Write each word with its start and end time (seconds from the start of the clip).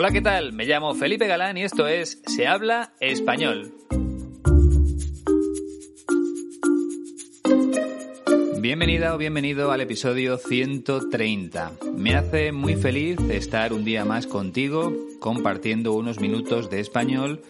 Hola, 0.00 0.12
¿qué 0.12 0.20
tal? 0.20 0.52
Me 0.52 0.64
llamo 0.64 0.94
Felipe 0.94 1.26
Galán 1.26 1.56
y 1.56 1.64
esto 1.64 1.88
es 1.88 2.22
Se 2.24 2.46
habla 2.46 2.92
español. 3.00 3.74
Bienvenida 8.60 9.12
o 9.12 9.18
bienvenido 9.18 9.72
al 9.72 9.80
episodio 9.80 10.36
130. 10.38 11.72
Me 11.96 12.14
hace 12.14 12.52
muy 12.52 12.76
feliz 12.76 13.18
estar 13.28 13.72
un 13.72 13.84
día 13.84 14.04
más 14.04 14.28
contigo 14.28 14.92
compartiendo 15.18 15.94
unos 15.94 16.20
minutos 16.20 16.70
de 16.70 16.78
español 16.78 17.42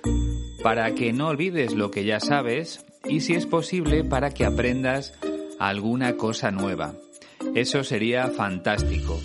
para 0.63 0.95
que 0.95 1.13
no 1.13 1.29
olvides 1.29 1.75
lo 1.75 1.91
que 1.91 2.07
ya 2.07 2.19
sabes 2.19 2.83
y 3.05 3.21
si 3.21 3.35
es 3.35 3.45
posible 3.45 4.05
para 4.05 4.31
que 4.31 4.47
aprendas 4.47 5.13
alguna 5.59 6.17
cosa 6.17 6.51
nueva. 6.51 6.95
Eso 7.55 7.85
sería 7.85 8.29
fantástico. 8.29 9.21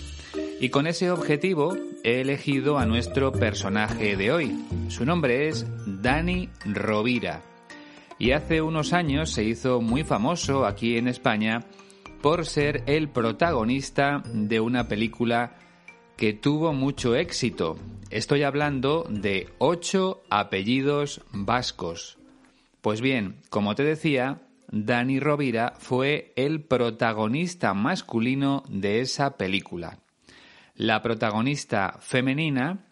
Y 0.60 0.70
con 0.70 0.88
ese 0.88 1.12
objetivo 1.12 1.76
he 2.04 2.22
elegido 2.22 2.78
a 2.78 2.86
nuestro 2.86 3.32
personaje 3.32 4.16
de 4.16 4.32
hoy. 4.32 4.66
Su 4.88 5.06
nombre 5.06 5.50
es 5.50 5.66
Dani 5.86 6.50
Rovira. 6.66 7.42
Y 8.18 8.32
hace 8.32 8.62
unos 8.62 8.94
años 8.94 9.32
se 9.32 9.44
hizo 9.44 9.82
muy 9.82 10.04
famoso 10.04 10.66
aquí 10.66 10.98
en 10.98 11.08
España 11.08 11.66
por 12.22 12.46
ser 12.46 12.84
el 12.86 13.10
protagonista 13.10 14.24
de 14.34 14.62
una 14.62 14.88
película 14.88 15.58
que 16.16 16.32
tuvo 16.32 16.72
mucho 16.72 17.16
éxito. 17.16 17.78
Estoy 18.10 18.44
hablando 18.44 19.06
de 19.10 19.50
ocho 19.58 20.24
apellidos 20.30 21.22
vascos. 21.32 22.18
Pues 22.82 23.02
bien, 23.02 23.42
como 23.50 23.76
te 23.76 23.84
decía, 23.84 24.42
Dani 24.72 25.20
Rovira 25.20 25.74
fue 25.80 26.32
el 26.36 26.62
protagonista 26.62 27.74
masculino 27.74 28.64
de 28.70 29.02
esa 29.02 29.38
película. 29.38 30.00
La 30.76 31.02
protagonista 31.02 31.98
femenina 32.00 32.86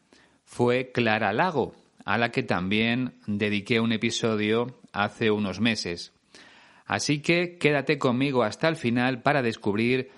fue 0.46 0.92
Clara 0.92 1.34
Lago, 1.34 1.74
a 2.06 2.18
la 2.18 2.32
que 2.32 2.44
también 2.44 3.14
dediqué 3.26 3.80
un 3.80 3.92
episodio 3.92 4.80
hace 4.94 5.32
unos 5.32 5.60
meses. 5.60 6.14
Así 6.86 7.22
que 7.22 7.58
quédate 7.58 7.98
conmigo 7.98 8.44
hasta 8.44 8.68
el 8.68 8.76
final 8.76 9.22
para 9.22 9.42
descubrir 9.42 10.12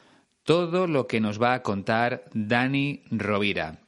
todo 0.44 0.88
lo 0.88 1.08
que 1.08 1.22
nos 1.22 1.42
va 1.42 1.54
a 1.54 1.62
contar 1.62 2.26
Dani 2.34 3.04
Rovira. 3.12 3.80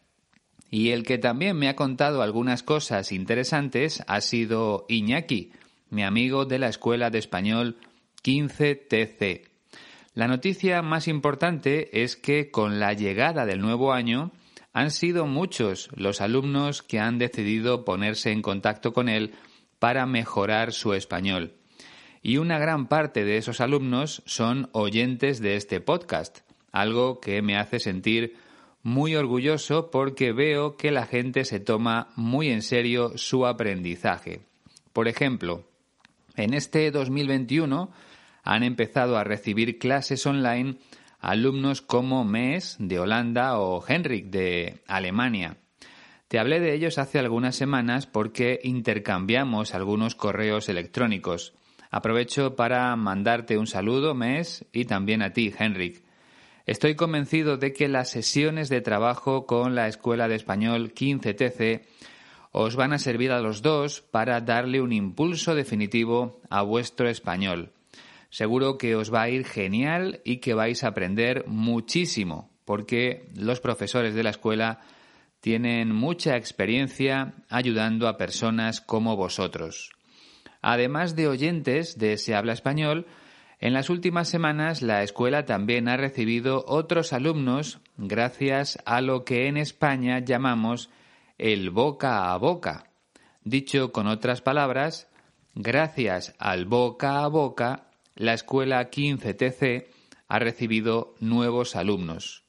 Y 0.70 0.92
el 0.92 1.04
que 1.04 1.17
también 1.17 1.58
me 1.58 1.67
ha 1.67 1.76
contado 1.76 2.22
algunas 2.22 2.64
cosas 2.64 3.12
interesantes 3.12 4.04
ha 4.08 4.22
sido 4.22 4.86
Iñaki, 4.88 5.52
mi 5.89 6.04
amigo 6.04 6.45
de 6.45 6.60
la 6.60 6.70
Escuela 6.70 7.10
de 7.10 7.20
Español 7.20 7.78
15TC. 8.23 9.55
La 10.16 10.30
noticia 10.30 10.81
más 10.81 11.09
importante 11.09 12.02
es 12.02 12.16
que 12.16 12.49
con 12.49 12.80
la 12.80 12.94
llegada 12.94 13.45
del 13.45 13.59
nuevo 13.59 13.91
año 13.91 14.31
han 14.71 14.91
sido 14.91 15.25
muchos 15.25 15.89
los 15.94 16.21
alumnos 16.21 16.81
que 16.81 16.99
han 16.99 17.17
decidido 17.17 17.83
ponerse 17.83 18.31
en 18.31 18.41
contacto 18.41 18.93
con 18.93 19.09
él 19.09 19.33
para 19.77 20.05
mejorar 20.05 20.71
su 20.71 20.93
español. 20.93 21.52
Y 22.21 22.37
una 22.37 22.59
gran 22.59 22.87
parte 22.87 23.25
de 23.25 23.36
esos 23.36 23.59
alumnos 23.59 24.23
son 24.25 24.70
oyentes 24.71 25.42
de 25.42 25.58
este 25.58 25.81
podcast, 25.81 26.39
algo 26.71 27.20
que 27.20 27.42
me 27.42 27.58
hace 27.58 27.80
sentir 27.80 28.37
muy 28.83 29.17
orgulloso 29.17 29.92
porque 29.92 30.31
veo 30.31 30.77
que 30.77 30.92
la 30.92 31.05
gente 31.05 31.43
se 31.43 31.59
toma 31.59 32.08
muy 32.15 32.52
en 32.52 32.61
serio 32.61 33.17
su 33.17 33.45
aprendizaje. 33.45 34.43
Por 34.93 35.09
ejemplo, 35.09 35.65
en 36.37 36.54
este 36.54 36.89
2021 36.92 37.92
han 38.45 38.64
empezado 38.64 39.17
a 39.17 39.26
recibir 39.26 39.80
clases 39.80 40.26
online 40.26 40.78
alumnos 41.20 41.82
como 41.82 42.23
Mes 42.23 42.78
de 42.80 43.00
Holanda 43.00 43.58
o 43.58 43.83
Henrik 43.86 44.28
de 44.28 44.83
Alemania. 44.88 45.58
Te 46.28 46.39
hablé 46.39 46.60
de 46.60 46.73
ellos 46.73 47.00
hace 47.00 47.17
algunas 47.17 47.55
semanas 47.55 48.05
porque 48.05 48.60
intercambiamos 48.64 49.73
algunos 49.73 50.16
correos 50.16 50.70
electrónicos. 50.70 51.54
Aprovecho 51.89 52.55
para 52.55 52.95
mandarte 52.95 53.58
un 53.58 53.67
saludo, 53.67 54.14
Mes, 54.14 54.66
y 54.72 54.86
también 54.86 55.23
a 55.23 55.34
ti, 55.34 55.52
Henrik. 55.58 56.04
Estoy 56.67 56.95
convencido 56.95 57.58
de 57.58 57.73
que 57.73 57.88
las 57.88 58.10
sesiones 58.10 58.70
de 58.70 58.82
trabajo 58.82 59.45
con 59.45 59.76
la 59.76 59.88
Escuela 59.88 60.28
de 60.28 60.36
Español 60.36 60.94
15TC 60.94 61.82
os 62.52 62.76
van 62.76 62.94
a 62.94 63.00
servir 63.00 63.32
a 63.32 63.42
los 63.42 63.61
dos 63.61 64.02
para 64.02 64.42
darle 64.42 64.82
un 64.82 64.94
impulso 64.94 65.55
definitivo 65.55 66.42
a 66.50 66.61
vuestro 66.61 67.10
español. 67.10 67.72
Seguro 68.36 68.78
que 68.78 68.98
os 68.98 69.14
va 69.14 69.22
a 69.22 69.30
ir 69.30 69.46
genial 69.46 70.20
y 70.26 70.42
que 70.44 70.54
vais 70.54 70.84
a 70.84 70.90
aprender 70.90 71.46
muchísimo, 71.48 72.52
porque 72.66 73.30
los 73.34 73.62
profesores 73.62 74.14
de 74.14 74.23
la 74.23 74.32
escuela 74.32 74.82
tienen 75.40 75.96
mucha 75.96 76.36
experiencia 76.36 77.36
ayudando 77.50 78.10
a 78.10 78.18
personas 78.18 78.82
como 78.82 79.16
vosotros. 79.16 79.90
Además 80.62 81.16
de 81.16 81.30
oyentes 81.30 81.98
de 81.98 82.18
Se 82.18 82.36
habla 82.36 82.52
español, 82.52 83.06
en 83.62 83.72
las 83.72 83.90
últimas 83.90 84.28
semanas 84.28 84.82
la 84.82 85.02
escuela 85.02 85.46
también 85.46 85.88
ha 85.88 85.96
recibido 85.96 86.66
otros 86.67 87.14
alumnos 87.14 87.80
gracias 87.96 88.78
a 88.86 89.00
lo 89.00 89.23
que 89.23 89.48
en 89.48 89.56
España 89.56 90.20
llamamos 90.20 90.90
el 91.38 91.70
boca 91.70 92.34
a 92.34 92.38
boca. 92.38 92.90
Dicho 93.46 93.94
con 93.94 94.08
otras 94.08 94.42
palabras, 94.42 95.08
gracias 95.54 96.36
al 96.38 96.66
boca 96.66 97.23
a 97.23 97.30
boca 97.30 97.86
la 98.15 98.33
escuela 98.33 98.89
15TC 98.89 99.87
ha 100.27 100.39
recibido 100.39 101.15
nuevos 101.20 101.76
alumnos. 101.76 102.43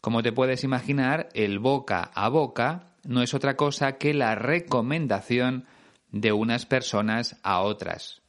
Como 0.00 0.22
te 0.22 0.32
puedes 0.32 0.62
imaginar, 0.64 1.28
el 1.34 1.58
boca 1.58 2.10
a 2.14 2.28
boca 2.28 2.94
no 3.04 3.22
es 3.22 3.34
otra 3.34 3.56
cosa 3.56 3.96
que 3.96 4.14
la 4.14 4.34
recomendación 4.34 5.66
de 6.12 6.32
unas 6.32 6.66
personas 6.66 7.38
a 7.42 7.60
otras. 7.60 8.22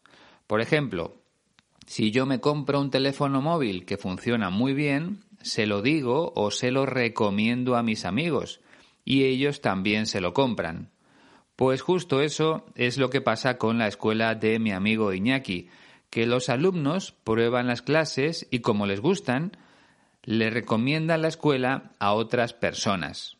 Por 0.48 0.62
ejemplo, 0.62 1.22
si 1.86 2.12
yo 2.12 2.26
me 2.26 2.40
compro 2.40 2.80
un 2.80 2.92
teléfono 2.92 3.42
móvil 3.42 3.86
que 3.86 3.98
funciona 3.98 4.50
muy 4.50 4.74
bien, 4.74 5.24
se 5.42 5.66
lo 5.66 5.82
digo 5.82 6.34
o 6.36 6.52
se 6.52 6.72
lo 6.72 6.86
recomiendo 6.86 7.76
a 7.76 7.84
mis 7.84 8.06
amigos 8.06 8.62
y 9.06 9.26
ellos 9.26 9.62
también 9.62 10.06
se 10.06 10.22
lo 10.22 10.34
compran. 10.34 10.92
Pues 11.56 11.82
justo 11.82 12.22
eso 12.22 12.66
es 12.76 12.98
lo 12.98 13.10
que 13.10 13.22
pasa 13.22 13.58
con 13.58 13.78
la 13.78 13.88
escuela 13.88 14.36
de 14.36 14.60
mi 14.60 14.72
amigo 14.72 15.14
Iñaki, 15.14 15.70
que 16.10 16.26
los 16.26 16.50
alumnos 16.50 17.12
prueban 17.12 17.68
las 17.68 17.82
clases 17.82 18.48
y 18.52 18.60
como 18.60 18.86
les 18.86 19.00
gustan, 19.00 19.52
le 20.24 20.50
recomiendan 20.50 21.22
la 21.22 21.28
escuela 21.28 21.92
a 22.00 22.14
otras 22.14 22.54
personas. 22.54 23.38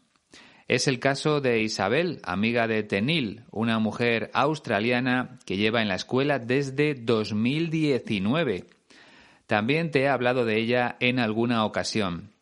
Es 0.68 0.88
el 0.88 1.00
caso 1.00 1.42
de 1.42 1.62
Isabel, 1.62 2.20
amiga 2.24 2.68
de 2.68 2.84
Tenil, 2.84 3.42
una 3.50 3.80
mujer 3.80 4.30
australiana 4.34 5.40
que 5.46 5.58
lleva 5.58 5.82
en 5.82 5.88
la 5.88 5.96
escuela 5.96 6.38
desde 6.38 6.94
2019. 6.94 8.66
También 9.48 9.90
te 9.90 10.02
he 10.02 10.08
hablado 10.08 10.46
de 10.46 10.60
ella 10.60 10.96
en 11.00 11.18
alguna 11.18 11.66
ocasión. 11.66 12.34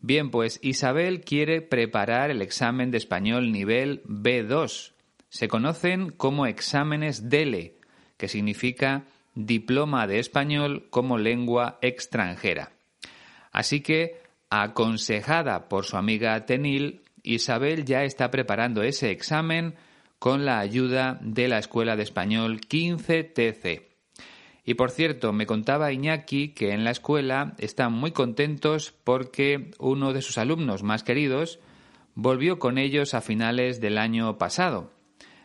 Bien, 0.00 0.32
pues 0.32 0.58
Isabel 0.60 1.20
quiere 1.20 1.62
preparar 1.62 2.30
el 2.30 2.42
examen 2.42 2.90
de 2.90 2.98
español 2.98 3.52
nivel 3.52 4.02
B2. 4.04 4.92
Se 5.28 5.46
conocen 5.46 6.10
como 6.10 6.46
exámenes 6.46 7.28
DELE, 7.28 7.76
que 8.16 8.26
significa 8.26 9.04
diploma 9.38 10.08
de 10.08 10.18
español 10.18 10.88
como 10.90 11.16
lengua 11.16 11.78
extranjera. 11.80 12.72
Así 13.52 13.80
que, 13.80 14.20
aconsejada 14.50 15.68
por 15.68 15.84
su 15.84 15.96
amiga 15.96 16.44
Tenil, 16.44 17.02
Isabel 17.22 17.84
ya 17.84 18.02
está 18.02 18.32
preparando 18.32 18.82
ese 18.82 19.12
examen 19.12 19.76
con 20.18 20.44
la 20.44 20.58
ayuda 20.58 21.18
de 21.22 21.46
la 21.46 21.58
Escuela 21.58 21.94
de 21.94 22.02
Español 22.02 22.60
15TC. 22.60 23.84
Y 24.64 24.74
por 24.74 24.90
cierto, 24.90 25.32
me 25.32 25.46
contaba 25.46 25.92
Iñaki 25.92 26.48
que 26.48 26.72
en 26.72 26.82
la 26.82 26.90
escuela 26.90 27.54
están 27.58 27.92
muy 27.92 28.10
contentos 28.10 28.92
porque 29.04 29.70
uno 29.78 30.12
de 30.12 30.20
sus 30.20 30.36
alumnos 30.36 30.82
más 30.82 31.04
queridos 31.04 31.60
volvió 32.14 32.58
con 32.58 32.76
ellos 32.76 33.14
a 33.14 33.20
finales 33.20 33.80
del 33.80 33.98
año 33.98 34.36
pasado. 34.36 34.90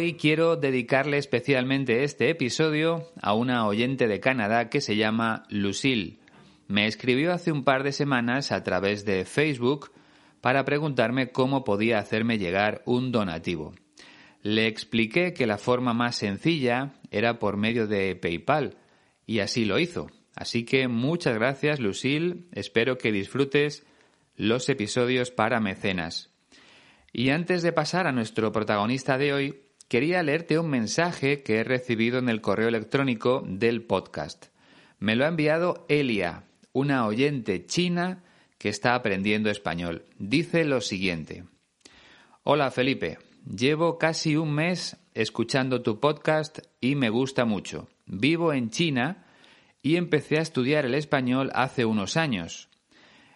Hoy 0.00 0.14
quiero 0.14 0.56
dedicarle 0.56 1.18
especialmente 1.18 2.04
este 2.04 2.30
episodio 2.30 3.12
a 3.20 3.34
una 3.34 3.66
oyente 3.66 4.08
de 4.08 4.18
Canadá 4.18 4.70
que 4.70 4.80
se 4.80 4.96
llama 4.96 5.44
Lucille. 5.50 6.20
Me 6.68 6.86
escribió 6.86 7.34
hace 7.34 7.52
un 7.52 7.64
par 7.64 7.82
de 7.82 7.92
semanas 7.92 8.50
a 8.50 8.62
través 8.62 9.04
de 9.04 9.26
Facebook 9.26 9.92
para 10.40 10.64
preguntarme 10.64 11.32
cómo 11.32 11.64
podía 11.64 11.98
hacerme 11.98 12.38
llegar 12.38 12.80
un 12.86 13.12
donativo. 13.12 13.74
Le 14.40 14.68
expliqué 14.68 15.34
que 15.34 15.46
la 15.46 15.58
forma 15.58 15.92
más 15.92 16.16
sencilla 16.16 16.94
era 17.10 17.38
por 17.38 17.58
medio 17.58 17.86
de 17.86 18.16
PayPal 18.16 18.78
y 19.26 19.40
así 19.40 19.66
lo 19.66 19.78
hizo. 19.78 20.06
Así 20.34 20.64
que 20.64 20.88
muchas 20.88 21.34
gracias 21.34 21.78
Lucille, 21.78 22.46
espero 22.52 22.96
que 22.96 23.12
disfrutes 23.12 23.84
los 24.34 24.66
episodios 24.70 25.30
para 25.30 25.60
mecenas. 25.60 26.30
Y 27.12 27.28
antes 27.28 27.60
de 27.60 27.72
pasar 27.72 28.06
a 28.06 28.12
nuestro 28.12 28.50
protagonista 28.50 29.18
de 29.18 29.34
hoy, 29.34 29.60
quería 29.90 30.22
leerte 30.22 30.56
un 30.56 30.70
mensaje 30.70 31.42
que 31.42 31.56
he 31.56 31.64
recibido 31.64 32.20
en 32.20 32.28
el 32.28 32.40
correo 32.40 32.68
electrónico 32.68 33.42
del 33.44 33.82
podcast. 33.82 34.46
Me 35.00 35.16
lo 35.16 35.24
ha 35.24 35.28
enviado 35.28 35.84
Elia, 35.88 36.44
una 36.72 37.04
oyente 37.06 37.66
china 37.66 38.22
que 38.56 38.68
está 38.68 38.94
aprendiendo 38.94 39.50
español. 39.50 40.04
Dice 40.16 40.64
lo 40.64 40.80
siguiente. 40.80 41.42
Hola 42.44 42.70
Felipe, 42.70 43.18
llevo 43.44 43.98
casi 43.98 44.36
un 44.36 44.52
mes 44.52 44.96
escuchando 45.12 45.82
tu 45.82 45.98
podcast 45.98 46.60
y 46.80 46.94
me 46.94 47.10
gusta 47.10 47.44
mucho. 47.44 47.88
Vivo 48.06 48.52
en 48.52 48.70
China 48.70 49.26
y 49.82 49.96
empecé 49.96 50.38
a 50.38 50.42
estudiar 50.42 50.86
el 50.86 50.94
español 50.94 51.50
hace 51.52 51.84
unos 51.84 52.16
años. 52.16 52.68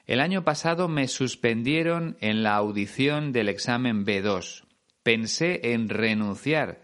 El 0.06 0.20
año 0.20 0.44
pasado 0.44 0.86
me 0.86 1.08
suspendieron 1.08 2.16
en 2.20 2.44
la 2.44 2.54
audición 2.54 3.32
del 3.32 3.48
examen 3.48 4.06
B2 4.06 4.63
pensé 5.04 5.72
en 5.72 5.88
renunciar, 5.88 6.80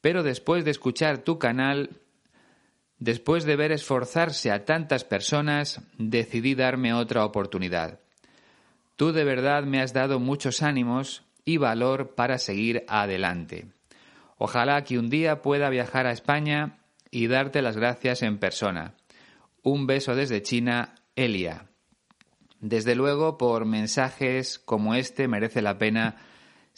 pero 0.00 0.24
después 0.24 0.64
de 0.64 0.72
escuchar 0.72 1.18
tu 1.18 1.38
canal, 1.38 1.90
después 2.98 3.44
de 3.44 3.54
ver 3.54 3.70
esforzarse 3.70 4.50
a 4.50 4.64
tantas 4.64 5.04
personas, 5.04 5.80
decidí 5.98 6.56
darme 6.56 6.92
otra 6.92 7.24
oportunidad. 7.24 8.00
Tú 8.96 9.12
de 9.12 9.24
verdad 9.24 9.62
me 9.64 9.80
has 9.80 9.92
dado 9.92 10.18
muchos 10.18 10.62
ánimos 10.62 11.22
y 11.44 11.58
valor 11.58 12.14
para 12.14 12.38
seguir 12.38 12.84
adelante. 12.88 13.68
Ojalá 14.36 14.82
que 14.84 14.98
un 14.98 15.10
día 15.10 15.42
pueda 15.42 15.68
viajar 15.70 16.06
a 16.06 16.12
España 16.12 16.78
y 17.10 17.26
darte 17.26 17.62
las 17.62 17.76
gracias 17.76 18.22
en 18.22 18.38
persona. 18.38 18.94
Un 19.62 19.86
beso 19.86 20.14
desde 20.14 20.42
China, 20.42 20.94
Elia. 21.14 21.66
Desde 22.60 22.94
luego, 22.94 23.36
por 23.36 23.66
mensajes 23.66 24.58
como 24.58 24.94
este 24.94 25.28
merece 25.28 25.60
la 25.60 25.76
pena 25.76 26.16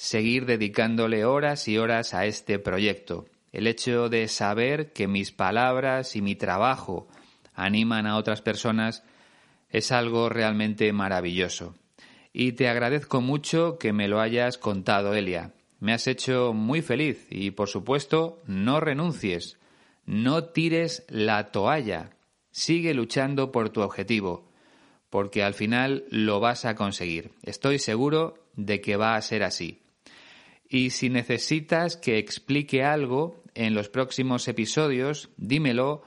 seguir 0.03 0.47
dedicándole 0.47 1.25
horas 1.25 1.69
y 1.69 1.79
horas 1.79 2.13
a 2.13 2.27
este 2.27 2.59
proyecto. 2.59 3.27
El 3.53 3.69
hecho 3.69 4.09
de 4.09 4.27
saber 4.27 4.93
que 4.93 5.07
mis 5.07 5.31
palabras 5.31 6.17
y 6.17 6.23
mi 6.23 6.35
trabajo 6.35 7.07
animan 7.55 8.09
a 8.09 8.17
otras 8.17 8.43
personas 8.43 9.05
es 9.71 9.93
algo 9.93 10.29
realmente 10.29 10.93
maravilloso. 10.93 11.77
Y 12.33 12.53
te 12.53 12.69
agradezco 12.69 13.21
mucho 13.21 13.79
que 13.79 13.93
me 13.93 14.09
lo 14.09 14.21
hayas 14.21 14.59
contado, 14.59 15.15
Elia. 15.15 15.53
Me 15.79 15.93
has 15.93 16.09
hecho 16.09 16.53
muy 16.53 16.83
feliz 16.83 17.29
y, 17.31 17.53
por 17.53 17.69
supuesto, 17.69 18.43
no 18.45 18.81
renuncies, 18.81 19.61
no 20.05 20.47
tires 20.47 21.05
la 21.09 21.53
toalla, 21.53 22.11
sigue 22.51 22.93
luchando 22.93 23.53
por 23.53 23.71
tu 23.71 23.83
objetivo, 23.83 24.51
porque 25.11 25.45
al 25.45 25.55
final 25.55 26.07
lo 26.11 26.41
vas 26.41 26.65
a 26.65 26.75
conseguir. 26.75 27.31
Estoy 27.45 27.79
seguro 27.79 28.35
de 28.57 28.81
que 28.81 28.97
va 28.97 29.15
a 29.15 29.23
ser 29.23 29.45
así. 29.45 29.82
Y 30.73 30.89
si 30.89 31.11
necesitas 31.11 31.99
que 31.99 32.17
explique 32.17 32.83
algo 32.83 33.45
en 33.55 33.75
los 33.75 33.91
próximos 33.91 34.49
episodios, 34.49 35.29
dímelo 35.37 36.03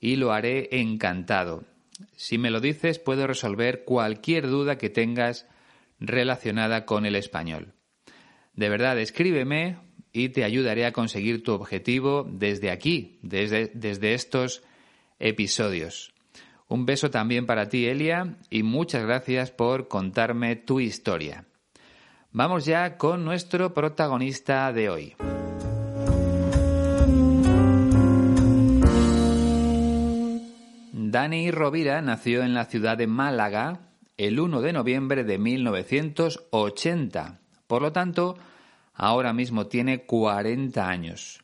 y 0.00 0.16
lo 0.16 0.32
haré 0.32 0.80
encantado. 0.80 1.64
Si 2.14 2.38
me 2.38 2.50
lo 2.50 2.60
dices, 2.60 2.98
puedo 2.98 3.26
resolver 3.26 3.84
cualquier 3.84 4.46
duda 4.48 4.78
que 4.78 4.88
tengas 4.88 5.46
relacionada 6.00 6.86
con 6.86 7.04
el 7.04 7.14
español. 7.14 7.74
De 8.54 8.70
verdad, 8.70 8.98
escríbeme 8.98 9.76
y 10.14 10.30
te 10.30 10.44
ayudaré 10.44 10.86
a 10.86 10.92
conseguir 10.92 11.42
tu 11.42 11.52
objetivo 11.52 12.26
desde 12.26 12.70
aquí, 12.70 13.18
desde, 13.20 13.70
desde 13.74 14.14
estos 14.14 14.62
episodios. 15.18 16.14
Un 16.68 16.86
beso 16.86 17.10
también 17.10 17.44
para 17.44 17.68
ti, 17.68 17.84
Elia, 17.84 18.38
y 18.48 18.62
muchas 18.62 19.04
gracias 19.04 19.50
por 19.50 19.88
contarme 19.88 20.56
tu 20.56 20.80
historia. 20.80 21.44
Vamos 22.36 22.66
ya 22.66 22.98
con 22.98 23.24
nuestro 23.24 23.72
protagonista 23.72 24.70
de 24.70 24.90
hoy. 24.90 25.16
Dani 30.92 31.50
Rovira 31.50 32.02
nació 32.02 32.42
en 32.42 32.52
la 32.52 32.66
ciudad 32.66 32.98
de 32.98 33.06
Málaga 33.06 33.80
el 34.18 34.38
1 34.38 34.60
de 34.60 34.74
noviembre 34.74 35.24
de 35.24 35.38
1980. 35.38 37.40
Por 37.66 37.80
lo 37.80 37.92
tanto, 37.92 38.36
ahora 38.92 39.32
mismo 39.32 39.68
tiene 39.68 40.04
40 40.04 40.86
años. 40.86 41.40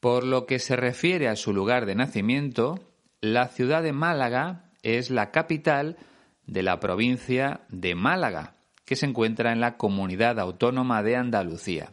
Por 0.00 0.24
lo 0.24 0.46
que 0.46 0.58
se 0.58 0.74
refiere 0.74 1.28
a 1.28 1.36
su 1.36 1.52
lugar 1.52 1.86
de 1.86 1.94
nacimiento, 1.94 2.80
la 3.20 3.46
ciudad 3.46 3.84
de 3.84 3.92
Málaga 3.92 4.64
es 4.82 5.10
la 5.10 5.30
capital 5.30 5.96
de 6.44 6.64
la 6.64 6.80
provincia 6.80 7.60
de 7.68 7.94
Málaga, 7.94 8.57
que 8.88 8.96
se 8.96 9.04
encuentra 9.04 9.52
en 9.52 9.60
la 9.60 9.76
comunidad 9.76 10.40
autónoma 10.40 11.02
de 11.02 11.14
Andalucía. 11.14 11.90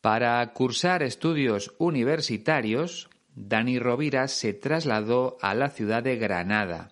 Para 0.00 0.44
cursar 0.52 1.04
estudios 1.04 1.72
universitarios, 1.78 3.08
Dani 3.36 3.78
Rovira 3.78 4.26
se 4.26 4.54
trasladó 4.54 5.38
a 5.40 5.54
la 5.54 5.70
ciudad 5.70 6.02
de 6.02 6.16
Granada, 6.16 6.90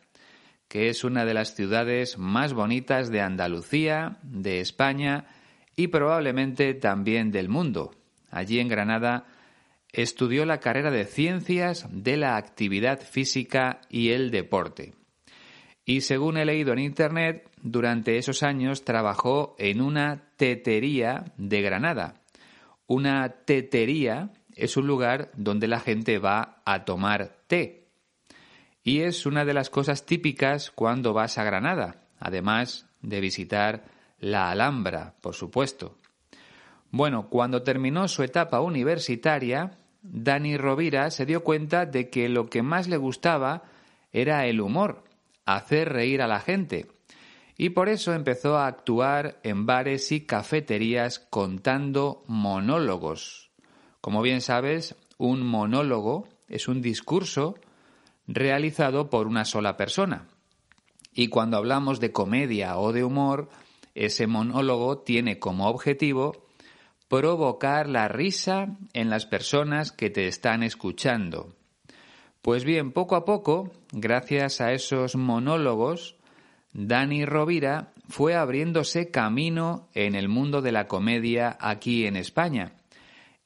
que 0.69 0.89
es 0.89 1.03
una 1.03 1.25
de 1.25 1.35
las 1.35 1.57
ciudades 1.57 2.17
más 2.17 2.53
bonitas 2.53 3.11
de 3.11 3.23
Andalucía, 3.23 4.19
de 4.23 4.61
España 4.61 5.25
y 5.75 5.89
probablemente 5.89 6.73
también 6.73 7.33
del 7.33 7.49
mundo. 7.49 7.97
Allí 8.31 8.61
en 8.61 8.69
Granada 8.69 9.27
estudió 9.91 10.47
la 10.47 10.61
carrera 10.61 10.93
de 10.93 11.07
Ciencias 11.07 11.89
de 11.91 12.17
la 12.19 12.37
Actividad 12.37 13.01
Física 13.01 13.81
y 13.91 14.11
el 14.11 14.31
Deporte. 14.31 15.02
Y 15.85 16.03
según 16.03 16.37
he 16.37 16.45
leído 16.45 16.73
en 16.73 16.79
Internet, 16.79 17.51
durante 17.61 18.17
esos 18.17 18.43
años 18.43 18.85
trabajó 18.85 19.57
en 19.59 19.81
una 19.81 20.23
tetería 20.37 21.25
de 21.37 21.61
Granada. 21.61 22.15
Una 22.87 23.29
tetería 23.45 24.31
es 24.55 24.77
un 24.77 24.87
lugar 24.87 25.31
donde 25.35 25.67
la 25.67 25.81
gente 25.81 26.19
va 26.19 26.63
a 26.65 26.85
tomar 26.85 27.37
té. 27.49 27.89
Y 28.85 29.01
es 29.01 29.27
una 29.27 29.45
de 29.45 29.55
las 29.55 29.71
cosas 29.71 30.07
típicas 30.07 30.71
cuando 30.71 31.13
vas 31.13 31.39
a 31.39 31.45
Granada, 31.45 32.03
además 32.19 32.87
de 33.01 33.21
visitar 33.21 33.85
la 34.19 34.51
Alhambra, 34.51 35.15
por 35.21 35.35
supuesto. 35.35 35.99
Bueno, 36.91 37.29
cuando 37.29 37.63
terminó 37.63 38.07
su 38.07 38.23
etapa 38.23 38.61
universitaria, 38.61 39.79
Dani 40.03 40.57
Rovira 40.57 41.11
se 41.11 41.27
dio 41.27 41.43
cuenta 41.43 41.87
de 41.87 42.11
que 42.11 42.29
lo 42.29 42.47
que 42.47 42.63
más 42.63 42.89
le 42.89 42.99
gustaba 42.99 43.65
era 44.13 44.47
el 44.47 44.61
humor 44.61 45.05
hacer 45.45 45.93
reír 45.93 46.23
a 46.23 46.27
la 46.27 46.41
gente. 46.41 46.87
Y 47.57 47.71
por 47.71 47.89
eso 47.89 48.13
empezó 48.13 48.57
a 48.57 48.67
actuar 48.67 49.39
en 49.43 49.67
bares 49.67 50.11
y 50.13 50.27
cafeterías 50.27 51.19
contando 51.19 52.25
monólogos. 52.27 53.51
Como 54.01 54.23
bien 54.23 54.41
sabes, 54.41 54.97
un 55.19 55.47
monólogo 55.47 56.29
es 56.49 56.67
un 56.69 56.83
discurso 56.83 57.55
realizado 58.27 59.11
por 59.11 59.27
una 59.27 59.45
sola 59.45 59.77
persona. 59.77 60.27
Y 61.13 61.29
cuando 61.29 61.57
hablamos 61.57 62.01
de 62.01 62.11
comedia 62.11 62.79
o 62.79 62.93
de 62.93 63.05
humor, 63.05 63.51
ese 63.95 64.27
monólogo 64.27 64.99
tiene 64.99 65.39
como 65.39 65.69
objetivo 65.69 66.47
provocar 67.09 67.89
la 67.89 68.09
risa 68.09 68.79
en 68.95 69.11
las 69.11 69.27
personas 69.27 69.93
que 69.93 70.09
te 70.09 70.27
están 70.27 70.63
escuchando. 70.63 71.55
Pues 72.43 72.65
bien, 72.65 72.91
poco 72.91 73.15
a 73.15 73.25
poco, 73.25 73.71
gracias 73.93 74.61
a 74.61 74.73
esos 74.73 75.15
monólogos, 75.15 76.17
Dani 76.73 77.25
Rovira 77.25 77.93
fue 78.09 78.35
abriéndose 78.35 79.13
camino 79.13 79.89
en 79.95 80.17
el 80.17 80.29
mundo 80.29 80.61
de 80.61 80.73
la 80.73 80.89
comedia 80.89 81.57
aquí 81.61 82.05
en 82.05 82.17
España, 82.17 82.73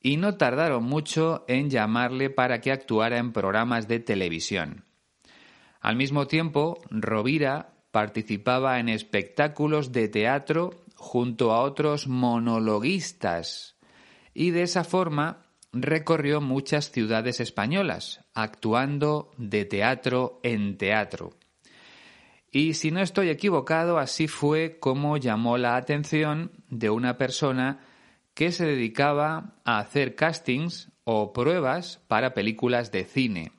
y 0.00 0.16
no 0.16 0.38
tardaron 0.38 0.84
mucho 0.84 1.44
en 1.46 1.68
llamarle 1.68 2.30
para 2.30 2.62
que 2.62 2.72
actuara 2.72 3.18
en 3.18 3.34
programas 3.34 3.86
de 3.86 4.00
televisión. 4.00 4.86
Al 5.82 5.96
mismo 5.96 6.26
tiempo, 6.26 6.78
Rovira 6.88 7.74
participaba 7.90 8.80
en 8.80 8.88
espectáculos 8.88 9.92
de 9.92 10.08
teatro 10.08 10.70
junto 10.94 11.52
a 11.52 11.60
otros 11.60 12.08
monologuistas 12.08 13.76
y 14.32 14.52
de 14.52 14.62
esa 14.62 14.84
forma 14.84 15.45
recorrió 15.72 16.40
muchas 16.40 16.90
ciudades 16.90 17.40
españolas, 17.40 18.24
actuando 18.34 19.30
de 19.36 19.64
teatro 19.64 20.40
en 20.42 20.78
teatro. 20.78 21.34
Y 22.50 22.74
si 22.74 22.90
no 22.90 23.00
estoy 23.00 23.28
equivocado, 23.28 23.98
así 23.98 24.28
fue 24.28 24.78
como 24.80 25.16
llamó 25.16 25.58
la 25.58 25.76
atención 25.76 26.52
de 26.70 26.90
una 26.90 27.18
persona 27.18 27.80
que 28.34 28.52
se 28.52 28.66
dedicaba 28.66 29.54
a 29.64 29.78
hacer 29.78 30.14
castings 30.14 30.90
o 31.04 31.32
pruebas 31.32 32.00
para 32.08 32.34
películas 32.34 32.92
de 32.92 33.04
cine. 33.04 33.52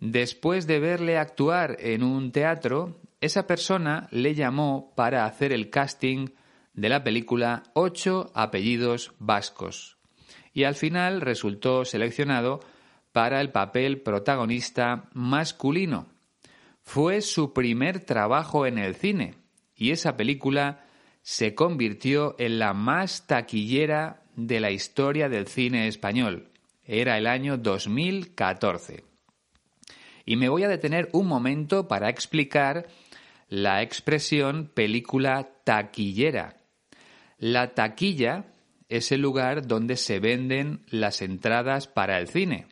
Después 0.00 0.66
de 0.66 0.80
verle 0.80 1.18
actuar 1.18 1.76
en 1.80 2.02
un 2.02 2.32
teatro, 2.32 3.00
esa 3.20 3.46
persona 3.46 4.08
le 4.10 4.34
llamó 4.34 4.92
para 4.96 5.24
hacer 5.24 5.52
el 5.52 5.70
casting 5.70 6.28
de 6.72 6.88
la 6.88 7.04
película 7.04 7.62
Ocho 7.74 8.30
apellidos 8.34 9.12
vascos 9.18 9.93
y 10.54 10.64
al 10.64 10.76
final 10.76 11.20
resultó 11.20 11.84
seleccionado 11.84 12.60
para 13.12 13.40
el 13.40 13.50
papel 13.50 14.00
protagonista 14.00 15.10
masculino. 15.12 16.06
Fue 16.80 17.20
su 17.20 17.52
primer 17.52 18.00
trabajo 18.00 18.64
en 18.64 18.78
el 18.78 18.94
cine 18.94 19.34
y 19.76 19.90
esa 19.90 20.16
película 20.16 20.86
se 21.22 21.54
convirtió 21.54 22.36
en 22.38 22.58
la 22.58 22.72
más 22.72 23.26
taquillera 23.26 24.22
de 24.36 24.60
la 24.60 24.70
historia 24.70 25.28
del 25.28 25.48
cine 25.48 25.88
español. 25.88 26.50
Era 26.84 27.18
el 27.18 27.26
año 27.26 27.56
2014. 27.56 29.04
Y 30.26 30.36
me 30.36 30.48
voy 30.48 30.62
a 30.62 30.68
detener 30.68 31.08
un 31.12 31.26
momento 31.26 31.88
para 31.88 32.08
explicar 32.08 32.86
la 33.48 33.82
expresión 33.82 34.70
película 34.72 35.48
taquillera. 35.64 36.60
La 37.38 37.74
taquilla 37.74 38.44
es 38.88 39.12
el 39.12 39.20
lugar 39.20 39.66
donde 39.66 39.96
se 39.96 40.18
venden 40.20 40.80
las 40.88 41.22
entradas 41.22 41.86
para 41.88 42.18
el 42.18 42.28
cine. 42.28 42.66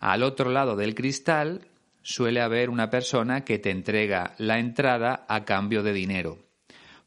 Al 0.00 0.22
otro 0.22 0.50
lado 0.50 0.76
del 0.76 0.94
cristal 0.94 1.68
suele 2.02 2.40
haber 2.40 2.70
una 2.70 2.90
persona 2.90 3.44
que 3.44 3.58
te 3.58 3.70
entrega 3.70 4.34
la 4.38 4.58
entrada 4.58 5.24
a 5.28 5.44
cambio 5.44 5.82
de 5.82 5.92
dinero. 5.92 6.38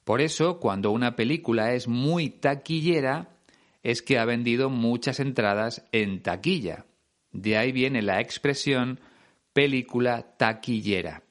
Por 0.04 0.22
eso, 0.22 0.60
cuando 0.60 0.92
una 0.92 1.16
película 1.16 1.74
es 1.74 1.88
muy 1.88 2.30
taquillera, 2.30 3.30
es 3.84 4.02
que 4.02 4.18
ha 4.18 4.26
vendido 4.26 4.70
muchas 4.70 5.20
entradas 5.20 5.86
en 5.92 6.22
taquilla. 6.22 6.86
De 7.32 7.58
ahí 7.58 7.72
viene 7.72 8.02
la 8.02 8.20
expresión 8.20 9.00
película 9.54 10.36
taquillera. 10.38 11.24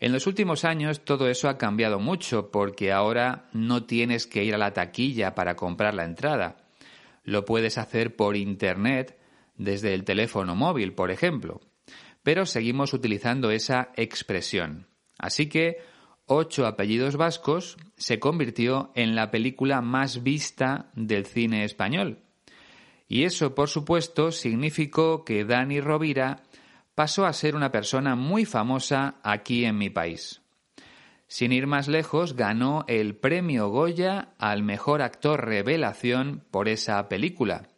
En 0.00 0.12
los 0.12 0.26
últimos 0.26 0.64
años 0.64 1.04
todo 1.04 1.28
eso 1.28 1.48
ha 1.48 1.58
cambiado 1.58 1.98
mucho 1.98 2.50
porque 2.50 2.92
ahora 2.92 3.48
no 3.52 3.84
tienes 3.84 4.26
que 4.26 4.44
ir 4.44 4.54
a 4.54 4.58
la 4.58 4.72
taquilla 4.72 5.34
para 5.34 5.56
comprar 5.56 5.94
la 5.94 6.04
entrada. 6.04 6.56
Lo 7.24 7.44
puedes 7.44 7.78
hacer 7.78 8.16
por 8.16 8.36
Internet 8.36 9.18
desde 9.56 9.94
el 9.94 10.04
teléfono 10.04 10.54
móvil, 10.54 10.94
por 10.94 11.10
ejemplo. 11.10 11.60
Pero 12.22 12.46
seguimos 12.46 12.92
utilizando 12.92 13.50
esa 13.50 13.90
expresión. 13.96 14.86
Así 15.18 15.48
que 15.48 15.78
Ocho 16.30 16.66
apellidos 16.66 17.16
vascos 17.16 17.78
se 17.96 18.18
convirtió 18.18 18.92
en 18.94 19.14
la 19.14 19.30
película 19.30 19.80
más 19.80 20.22
vista 20.22 20.90
del 20.94 21.24
cine 21.24 21.64
español. 21.64 22.18
Y 23.08 23.24
eso, 23.24 23.54
por 23.54 23.70
supuesto, 23.70 24.30
significó 24.30 25.24
que 25.24 25.46
Dani 25.46 25.80
Rovira 25.80 26.42
pasó 26.98 27.26
a 27.26 27.32
ser 27.32 27.54
una 27.54 27.70
persona 27.70 28.16
muy 28.16 28.44
famosa 28.44 29.20
aquí 29.22 29.64
en 29.64 29.78
mi 29.78 29.88
país. 29.88 30.42
Sin 31.28 31.52
ir 31.52 31.68
más 31.68 31.86
lejos, 31.86 32.34
ganó 32.34 32.84
el 32.88 33.14
premio 33.14 33.68
Goya 33.68 34.30
al 34.36 34.64
mejor 34.64 35.00
actor 35.02 35.46
revelación 35.46 36.42
por 36.50 36.68
esa 36.68 37.08
película. 37.08 37.68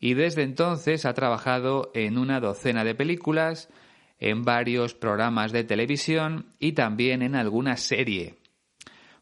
Y 0.00 0.14
desde 0.14 0.42
entonces 0.42 1.04
ha 1.04 1.12
trabajado 1.12 1.90
en 1.92 2.16
una 2.16 2.40
docena 2.40 2.82
de 2.82 2.94
películas, 2.94 3.68
en 4.18 4.42
varios 4.42 4.94
programas 4.94 5.52
de 5.52 5.64
televisión 5.64 6.54
y 6.58 6.72
también 6.72 7.20
en 7.20 7.36
alguna 7.36 7.76
serie. 7.76 8.36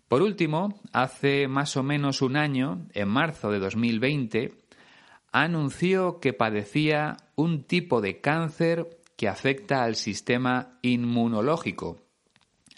Por 0.06 0.22
último, 0.22 0.80
hace 0.92 1.48
más 1.48 1.76
o 1.76 1.82
menos 1.82 2.22
un 2.22 2.36
año, 2.36 2.86
en 2.92 3.08
marzo 3.08 3.50
de 3.50 3.58
2020, 3.58 4.52
anunció 5.32 6.20
que 6.20 6.32
padecía 6.32 7.16
un 7.34 7.64
tipo 7.64 8.00
de 8.00 8.20
cáncer 8.20 9.00
que 9.16 9.28
afecta 9.28 9.84
al 9.84 9.96
sistema 9.96 10.78
inmunológico, 10.82 12.02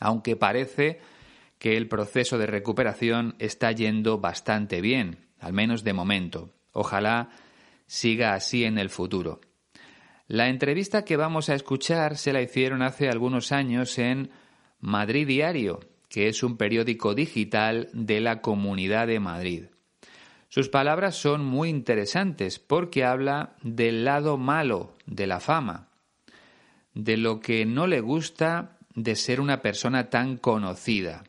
aunque 0.01 0.37
parece 0.37 1.01
que 1.59 1.77
el 1.77 1.89
proceso 1.89 2.39
de 2.39 2.47
recuperación 2.47 3.35
está 3.39 3.73
yendo 3.73 4.19
bastante 4.19 4.81
bien, 4.81 5.27
al 5.41 5.53
menos 5.53 5.85
de 5.85 5.93
momento. 5.93 6.51
Ojalá 6.73 7.31
siga 7.87 8.35
así 8.35 8.65
en 8.65 8.79
el 8.79 8.91
futuro. 8.91 9.41
La 10.29 10.49
entrevista 10.49 11.05
que 11.05 11.17
vamos 11.17 11.49
a 11.49 11.55
escuchar 11.55 12.17
se 12.17 12.33
la 12.33 12.43
hicieron 12.43 12.83
hace 12.83 13.09
algunos 13.09 13.53
años 13.53 13.99
en 13.99 14.31
Madrid 14.81 15.27
Diario, 15.27 15.81
que 16.09 16.29
es 16.29 16.43
un 16.43 16.57
periódico 16.57 17.15
digital 17.15 17.89
de 17.93 18.21
la 18.21 18.41
Comunidad 18.41 19.07
de 19.07 19.21
Madrid. 19.21 19.65
Sus 20.49 20.69
palabras 20.69 21.17
son 21.17 21.45
muy 21.45 21.69
interesantes 21.69 22.59
porque 22.59 23.05
habla 23.05 23.57
del 23.63 24.05
lado 24.05 24.37
malo 24.37 24.95
de 25.07 25.27
la 25.27 25.41
fama, 25.41 25.89
de 26.97 27.19
lo 27.19 27.41
que 27.41 27.67
no 27.67 27.87
le 27.87 28.01
gusta 28.01 28.79
de 28.95 29.15
ser 29.17 29.41
una 29.41 29.61
persona 29.61 30.09
tan 30.09 30.39
conocida. 30.39 31.25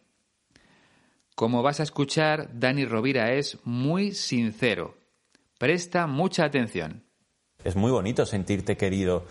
Como 1.35 1.61
vas 1.61 1.81
a 1.81 1.83
escuchar, 1.83 2.49
Dani 2.53 2.85
Rovira 2.85 3.33
es 3.33 3.59
muy 3.65 4.13
sincero. 4.13 4.95
Presta 5.59 6.07
mucha 6.07 6.45
atención. 6.45 7.03
Es 7.63 7.75
muy 7.75 7.91
bonito 7.91 8.25
sentirte 8.25 8.77
querido, 8.77 9.25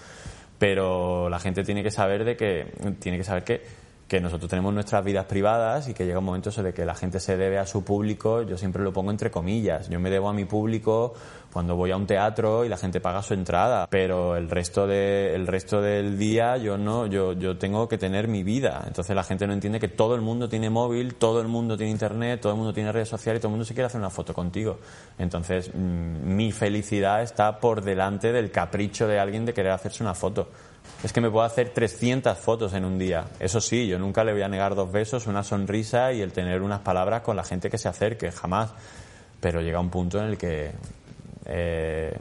pero 0.58 1.30
la 1.30 1.40
gente 1.40 1.64
tiene 1.64 1.82
que 1.82 1.90
saber 1.90 2.24
de 2.24 2.36
que 2.36 2.66
tiene 3.00 3.16
que 3.16 3.24
saber 3.24 3.42
que 3.42 3.62
que 4.08 4.20
nosotros 4.20 4.48
tenemos 4.48 4.72
nuestras 4.72 5.04
vidas 5.04 5.24
privadas 5.24 5.88
y 5.88 5.94
que 5.94 6.06
llega 6.06 6.20
un 6.20 6.24
momento 6.24 6.50
de 6.50 6.72
que 6.72 6.84
la 6.84 6.94
gente 6.94 7.18
se 7.18 7.36
debe 7.36 7.58
a 7.58 7.66
su 7.66 7.82
público, 7.82 8.42
yo 8.42 8.56
siempre 8.56 8.84
lo 8.84 8.92
pongo 8.92 9.10
entre 9.10 9.32
comillas. 9.32 9.88
Yo 9.88 9.98
me 9.98 10.10
debo 10.10 10.28
a 10.28 10.32
mi 10.32 10.44
público 10.44 11.12
cuando 11.52 11.74
voy 11.74 11.90
a 11.90 11.96
un 11.96 12.06
teatro 12.06 12.64
y 12.64 12.68
la 12.68 12.76
gente 12.76 13.00
paga 13.00 13.22
su 13.22 13.34
entrada, 13.34 13.88
pero 13.90 14.36
el 14.36 14.48
resto 14.48 14.86
de 14.86 15.34
el 15.34 15.46
resto 15.46 15.80
del 15.80 16.18
día 16.18 16.56
yo 16.56 16.78
no, 16.78 17.06
yo 17.06 17.32
yo 17.32 17.58
tengo 17.58 17.88
que 17.88 17.98
tener 17.98 18.28
mi 18.28 18.44
vida. 18.44 18.84
Entonces 18.86 19.16
la 19.16 19.24
gente 19.24 19.46
no 19.46 19.52
entiende 19.52 19.80
que 19.80 19.88
todo 19.88 20.14
el 20.14 20.20
mundo 20.20 20.48
tiene 20.48 20.70
móvil, 20.70 21.14
todo 21.16 21.40
el 21.40 21.48
mundo 21.48 21.76
tiene 21.76 21.90
internet, 21.90 22.40
todo 22.40 22.52
el 22.52 22.58
mundo 22.58 22.72
tiene 22.72 22.92
redes 22.92 23.08
sociales 23.08 23.40
y 23.40 23.42
todo 23.42 23.48
el 23.48 23.52
mundo 23.52 23.64
se 23.64 23.74
quiere 23.74 23.86
hacer 23.86 24.00
una 24.00 24.10
foto 24.10 24.34
contigo. 24.34 24.78
Entonces, 25.18 25.72
mm, 25.74 26.36
mi 26.36 26.52
felicidad 26.52 27.22
está 27.22 27.58
por 27.58 27.82
delante 27.82 28.30
del 28.32 28.52
capricho 28.52 29.08
de 29.08 29.18
alguien 29.18 29.44
de 29.46 29.52
querer 29.52 29.72
hacerse 29.72 30.04
una 30.04 30.14
foto 30.14 30.48
es 31.02 31.12
que 31.12 31.20
me 31.20 31.30
puedo 31.30 31.44
hacer 31.44 31.70
300 31.70 32.36
fotos 32.38 32.74
en 32.74 32.84
un 32.84 32.98
día. 32.98 33.26
Eso 33.38 33.60
sí, 33.60 33.86
yo 33.86 33.98
nunca 33.98 34.24
le 34.24 34.32
voy 34.32 34.42
a 34.42 34.48
negar 34.48 34.74
dos 34.74 34.90
besos, 34.90 35.26
una 35.26 35.42
sonrisa 35.42 36.12
y 36.12 36.20
el 36.20 36.32
tener 36.32 36.62
unas 36.62 36.80
palabras 36.80 37.22
con 37.22 37.36
la 37.36 37.44
gente 37.44 37.70
que 37.70 37.78
se 37.78 37.88
acerque, 37.88 38.32
jamás. 38.32 38.72
Pero 39.40 39.60
llega 39.60 39.78
un 39.78 39.90
punto 39.90 40.18
en 40.18 40.24
el 40.24 40.38
que 40.38 40.72
eh, 41.44 42.16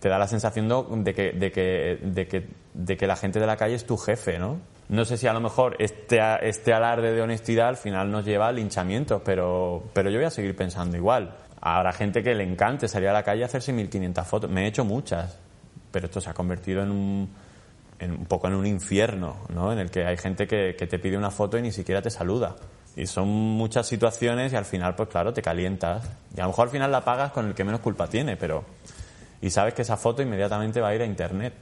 te 0.00 0.08
da 0.08 0.18
la 0.18 0.28
sensación 0.28 0.68
de 1.04 1.14
que, 1.14 1.32
de, 1.32 1.52
que, 1.52 1.98
de, 2.02 2.26
que, 2.26 2.48
de 2.72 2.96
que 2.96 3.06
la 3.06 3.16
gente 3.16 3.40
de 3.40 3.46
la 3.46 3.56
calle 3.56 3.74
es 3.74 3.84
tu 3.84 3.96
jefe, 3.96 4.38
¿no? 4.38 4.58
No 4.88 5.04
sé 5.04 5.16
si 5.16 5.26
a 5.26 5.32
lo 5.32 5.40
mejor 5.40 5.76
este, 5.78 6.20
este 6.42 6.72
alarde 6.72 7.12
de 7.12 7.22
honestidad 7.22 7.68
al 7.68 7.76
final 7.76 8.10
nos 8.10 8.24
lleva 8.24 8.48
al 8.48 8.56
linchamiento, 8.56 9.22
pero, 9.24 9.82
pero 9.92 10.10
yo 10.10 10.18
voy 10.18 10.26
a 10.26 10.30
seguir 10.30 10.54
pensando 10.54 10.96
igual. 10.96 11.34
Habrá 11.60 11.92
gente 11.92 12.22
que 12.22 12.34
le 12.34 12.44
encante 12.44 12.86
salir 12.86 13.08
a 13.08 13.12
la 13.12 13.22
calle 13.22 13.42
a 13.42 13.46
hacerse 13.46 13.72
1500 13.72 14.26
fotos. 14.26 14.50
Me 14.50 14.64
he 14.64 14.68
hecho 14.68 14.84
muchas, 14.84 15.38
pero 15.90 16.06
esto 16.06 16.20
se 16.20 16.28
ha 16.28 16.34
convertido 16.34 16.82
en 16.82 16.90
un, 16.90 17.30
un 18.10 18.26
poco 18.26 18.48
en 18.48 18.54
un 18.54 18.66
infierno, 18.66 19.36
¿no? 19.48 19.72
En 19.72 19.78
el 19.78 19.90
que 19.90 20.04
hay 20.04 20.16
gente 20.16 20.46
que, 20.46 20.74
te 20.74 20.98
pide 20.98 21.16
una 21.16 21.30
foto 21.30 21.58
y 21.58 21.62
ni 21.62 21.72
siquiera 21.72 22.02
te 22.02 22.10
saluda. 22.10 22.56
Y 22.96 23.06
son 23.06 23.28
muchas 23.28 23.86
situaciones 23.86 24.52
y 24.52 24.56
al 24.56 24.64
final, 24.64 24.94
pues 24.94 25.08
claro, 25.08 25.32
te 25.32 25.42
calientas. 25.42 26.10
Y 26.36 26.40
a 26.40 26.44
lo 26.44 26.50
mejor 26.50 26.66
al 26.66 26.70
final 26.70 26.92
la 26.92 27.04
pagas 27.04 27.32
con 27.32 27.46
el 27.46 27.54
que 27.54 27.64
menos 27.64 27.80
culpa 27.80 28.08
tiene, 28.08 28.36
pero... 28.36 28.64
Y 29.40 29.50
sabes 29.50 29.74
que 29.74 29.82
esa 29.82 29.96
foto 29.96 30.22
inmediatamente 30.22 30.80
va 30.80 30.88
a 30.88 30.94
ir 30.94 31.02
a 31.02 31.04
Internet. 31.04 31.54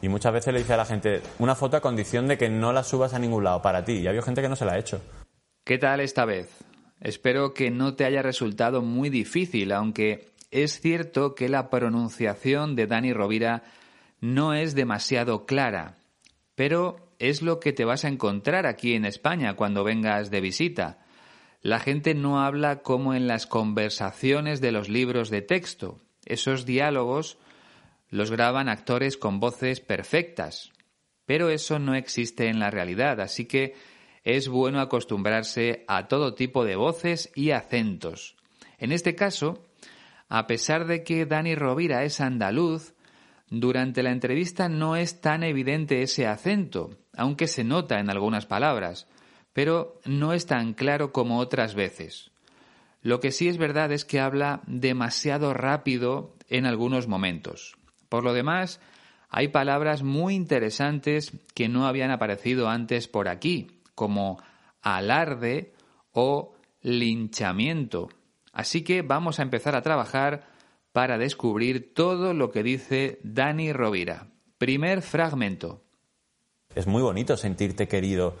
Y 0.00 0.08
muchas 0.08 0.32
veces 0.32 0.54
le 0.54 0.60
dice 0.60 0.72
a 0.72 0.78
la 0.78 0.86
gente, 0.86 1.20
una 1.38 1.54
foto 1.54 1.76
a 1.76 1.80
condición 1.80 2.28
de 2.28 2.38
que 2.38 2.48
no 2.48 2.72
la 2.72 2.82
subas 2.82 3.12
a 3.12 3.18
ningún 3.18 3.44
lado 3.44 3.60
para 3.60 3.84
ti. 3.84 3.94
Y 3.94 4.06
ha 4.06 4.10
habido 4.10 4.22
gente 4.22 4.40
que 4.40 4.48
no 4.48 4.56
se 4.56 4.64
la 4.64 4.72
ha 4.72 4.78
hecho. 4.78 5.02
¿Qué 5.64 5.76
tal 5.76 6.00
esta 6.00 6.24
vez? 6.24 6.48
Espero 7.00 7.52
que 7.52 7.70
no 7.70 7.94
te 7.94 8.04
haya 8.04 8.22
resultado 8.22 8.82
muy 8.82 9.10
difícil, 9.10 9.72
aunque 9.72 10.30
es 10.50 10.80
cierto 10.80 11.34
que 11.34 11.48
la 11.48 11.70
pronunciación 11.70 12.76
de 12.76 12.86
Dani 12.86 13.12
Rovira 13.12 13.62
no 14.20 14.54
es 14.54 14.74
demasiado 14.74 15.46
clara, 15.46 15.96
pero 16.54 17.10
es 17.18 17.42
lo 17.42 17.60
que 17.60 17.72
te 17.72 17.84
vas 17.84 18.04
a 18.04 18.08
encontrar 18.08 18.66
aquí 18.66 18.94
en 18.94 19.04
España 19.04 19.54
cuando 19.54 19.84
vengas 19.84 20.30
de 20.30 20.40
visita. 20.40 20.98
La 21.62 21.78
gente 21.78 22.14
no 22.14 22.40
habla 22.40 22.82
como 22.82 23.14
en 23.14 23.26
las 23.26 23.46
conversaciones 23.46 24.60
de 24.60 24.72
los 24.72 24.88
libros 24.88 25.28
de 25.30 25.42
texto. 25.42 26.00
Esos 26.24 26.64
diálogos 26.64 27.38
los 28.08 28.30
graban 28.30 28.68
actores 28.68 29.16
con 29.16 29.40
voces 29.40 29.80
perfectas. 29.80 30.72
Pero 31.26 31.50
eso 31.50 31.78
no 31.78 31.94
existe 31.94 32.48
en 32.48 32.58
la 32.58 32.70
realidad, 32.70 33.20
así 33.20 33.44
que 33.44 33.74
es 34.24 34.48
bueno 34.48 34.80
acostumbrarse 34.80 35.84
a 35.88 36.08
todo 36.08 36.34
tipo 36.34 36.64
de 36.64 36.76
voces 36.76 37.30
y 37.34 37.52
acentos. 37.52 38.36
En 38.78 38.92
este 38.92 39.14
caso, 39.14 39.62
a 40.28 40.46
pesar 40.46 40.86
de 40.86 41.04
que 41.04 41.26
Dani 41.26 41.54
Rovira 41.54 42.04
es 42.04 42.20
andaluz, 42.20 42.94
durante 43.50 44.02
la 44.04 44.12
entrevista 44.12 44.68
no 44.68 44.96
es 44.96 45.20
tan 45.20 45.42
evidente 45.42 46.02
ese 46.02 46.26
acento, 46.26 46.90
aunque 47.16 47.48
se 47.48 47.64
nota 47.64 47.98
en 47.98 48.08
algunas 48.08 48.46
palabras, 48.46 49.08
pero 49.52 50.00
no 50.04 50.32
es 50.32 50.46
tan 50.46 50.72
claro 50.72 51.12
como 51.12 51.38
otras 51.38 51.74
veces. 51.74 52.30
Lo 53.02 53.18
que 53.18 53.32
sí 53.32 53.48
es 53.48 53.58
verdad 53.58 53.90
es 53.92 54.04
que 54.04 54.20
habla 54.20 54.62
demasiado 54.66 55.52
rápido 55.52 56.36
en 56.48 56.64
algunos 56.64 57.08
momentos. 57.08 57.76
Por 58.08 58.24
lo 58.24 58.32
demás, 58.32 58.80
hay 59.28 59.48
palabras 59.48 60.02
muy 60.02 60.34
interesantes 60.34 61.32
que 61.54 61.68
no 61.68 61.86
habían 61.86 62.10
aparecido 62.10 62.68
antes 62.68 63.08
por 63.08 63.28
aquí, 63.28 63.80
como 63.94 64.40
alarde 64.82 65.72
o 66.12 66.54
linchamiento. 66.82 68.08
Así 68.52 68.82
que 68.82 69.02
vamos 69.02 69.38
a 69.38 69.42
empezar 69.42 69.74
a 69.74 69.82
trabajar 69.82 70.46
para 70.92 71.18
descubrir 71.18 71.94
todo 71.94 72.34
lo 72.34 72.50
que 72.50 72.62
dice 72.62 73.20
Dani 73.22 73.72
Rovira. 73.72 74.28
Primer 74.58 75.02
fragmento. 75.02 75.82
Es 76.74 76.86
muy 76.86 77.02
bonito 77.02 77.36
sentirte 77.36 77.88
querido, 77.88 78.36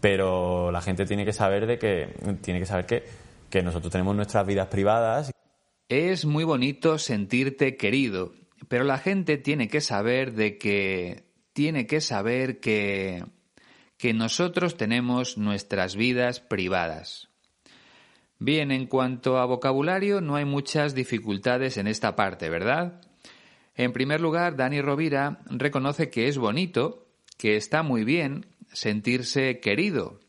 pero 0.00 0.70
la 0.72 0.80
gente 0.80 1.06
tiene 1.06 1.24
que 1.24 1.32
saber 1.32 1.66
de 1.66 1.78
que 1.78 2.14
tiene 2.40 2.60
que 2.60 2.66
saber 2.66 2.86
que, 2.86 3.04
que 3.48 3.62
nosotros 3.62 3.92
tenemos 3.92 4.16
nuestras 4.16 4.46
vidas 4.46 4.68
privadas. 4.68 5.32
Es 5.88 6.24
muy 6.24 6.44
bonito 6.44 6.98
sentirte 6.98 7.76
querido, 7.76 8.32
pero 8.68 8.84
la 8.84 8.98
gente 8.98 9.36
tiene 9.38 9.68
que 9.68 9.80
saber 9.80 10.32
de 10.32 10.58
que 10.58 11.24
tiene 11.52 11.86
que 11.86 12.00
saber 12.00 12.60
que 12.60 13.24
que 14.00 14.14
nosotros 14.14 14.78
tenemos 14.78 15.36
nuestras 15.36 15.94
vidas 15.94 16.40
privadas. 16.40 17.29
Bien, 18.42 18.70
en 18.70 18.86
cuanto 18.86 19.36
a 19.36 19.44
vocabulario, 19.44 20.22
no 20.22 20.34
hay 20.34 20.46
muchas 20.46 20.94
dificultades 20.94 21.76
en 21.76 21.86
esta 21.86 22.16
parte, 22.16 22.48
¿verdad? 22.48 23.02
En 23.74 23.92
primer 23.92 24.22
lugar, 24.22 24.56
Dani 24.56 24.80
Rovira 24.80 25.40
reconoce 25.50 26.08
que 26.08 26.26
es 26.26 26.38
bonito, 26.38 27.06
que 27.36 27.56
está 27.56 27.82
muy 27.82 28.02
bien 28.02 28.46
sentirse 28.72 29.60
querido, 29.60 30.20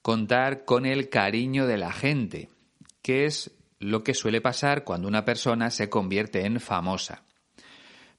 contar 0.00 0.64
con 0.64 0.86
el 0.86 1.08
cariño 1.08 1.66
de 1.66 1.76
la 1.76 1.90
gente, 1.90 2.50
que 3.02 3.24
es 3.24 3.50
lo 3.80 4.04
que 4.04 4.14
suele 4.14 4.40
pasar 4.40 4.84
cuando 4.84 5.08
una 5.08 5.24
persona 5.24 5.72
se 5.72 5.90
convierte 5.90 6.46
en 6.46 6.60
famosa. 6.60 7.24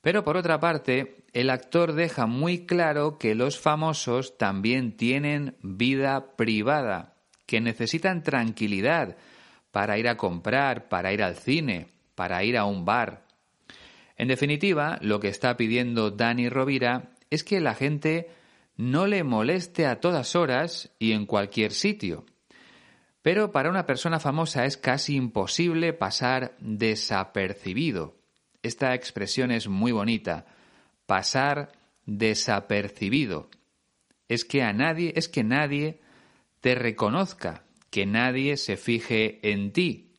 Pero 0.02 0.26
por 0.26 0.36
otra 0.36 0.60
parte, 0.60 1.24
el 1.32 1.52
actor 1.52 1.94
deja 1.94 2.26
muy 2.26 2.66
claro 2.66 3.18
que 3.18 3.34
los 3.34 3.62
famosos 3.62 4.38
también 4.38 4.98
tienen 4.98 5.56
vida 5.62 6.36
privada, 6.36 7.15
que 7.46 7.62
necesitan 7.62 8.24
tranquilidad 8.24 9.18
para 9.72 9.98
ir 9.98 10.08
a 10.08 10.18
comprar, 10.18 10.88
para 10.88 11.14
ir 11.14 11.22
al 11.22 11.36
cine, 11.36 11.88
para 12.16 12.44
ir 12.44 12.58
a 12.58 12.66
un 12.66 12.86
bar. 12.86 13.26
En 14.18 14.28
definitiva, 14.28 14.98
lo 15.02 15.20
que 15.20 15.28
está 15.28 15.58
pidiendo 15.58 16.12
Dani 16.12 16.50
Rovira 16.50 17.12
es 17.30 17.44
que 17.44 17.60
la 17.60 17.76
gente 17.76 18.30
no 18.78 19.08
le 19.08 19.24
moleste 19.24 19.86
a 19.86 20.00
todas 20.00 20.36
horas 20.36 20.92
y 21.00 21.12
en 21.12 21.26
cualquier 21.26 21.72
sitio. 21.72 22.26
Pero 23.22 23.52
para 23.52 23.70
una 23.70 23.86
persona 23.86 24.20
famosa 24.20 24.66
es 24.66 24.78
casi 24.78 25.16
imposible 25.16 25.94
pasar 25.94 26.56
desapercibido. 26.60 28.16
Esta 28.62 28.94
expresión 28.94 29.52
es 29.52 29.68
muy 29.68 29.92
bonita. 29.92 30.46
Pasar 31.06 31.72
desapercibido. 32.06 33.50
Es 34.28 34.46
que 34.46 34.64
a 34.64 34.74
nadie, 34.74 35.14
es 35.16 35.28
que 35.28 35.44
nadie 35.44 36.00
te 36.66 36.74
reconozca, 36.74 37.62
que 37.92 38.08
nadie 38.08 38.58
se 38.58 38.76
fije 38.76 39.52
en 39.52 39.72
ti. 39.72 40.16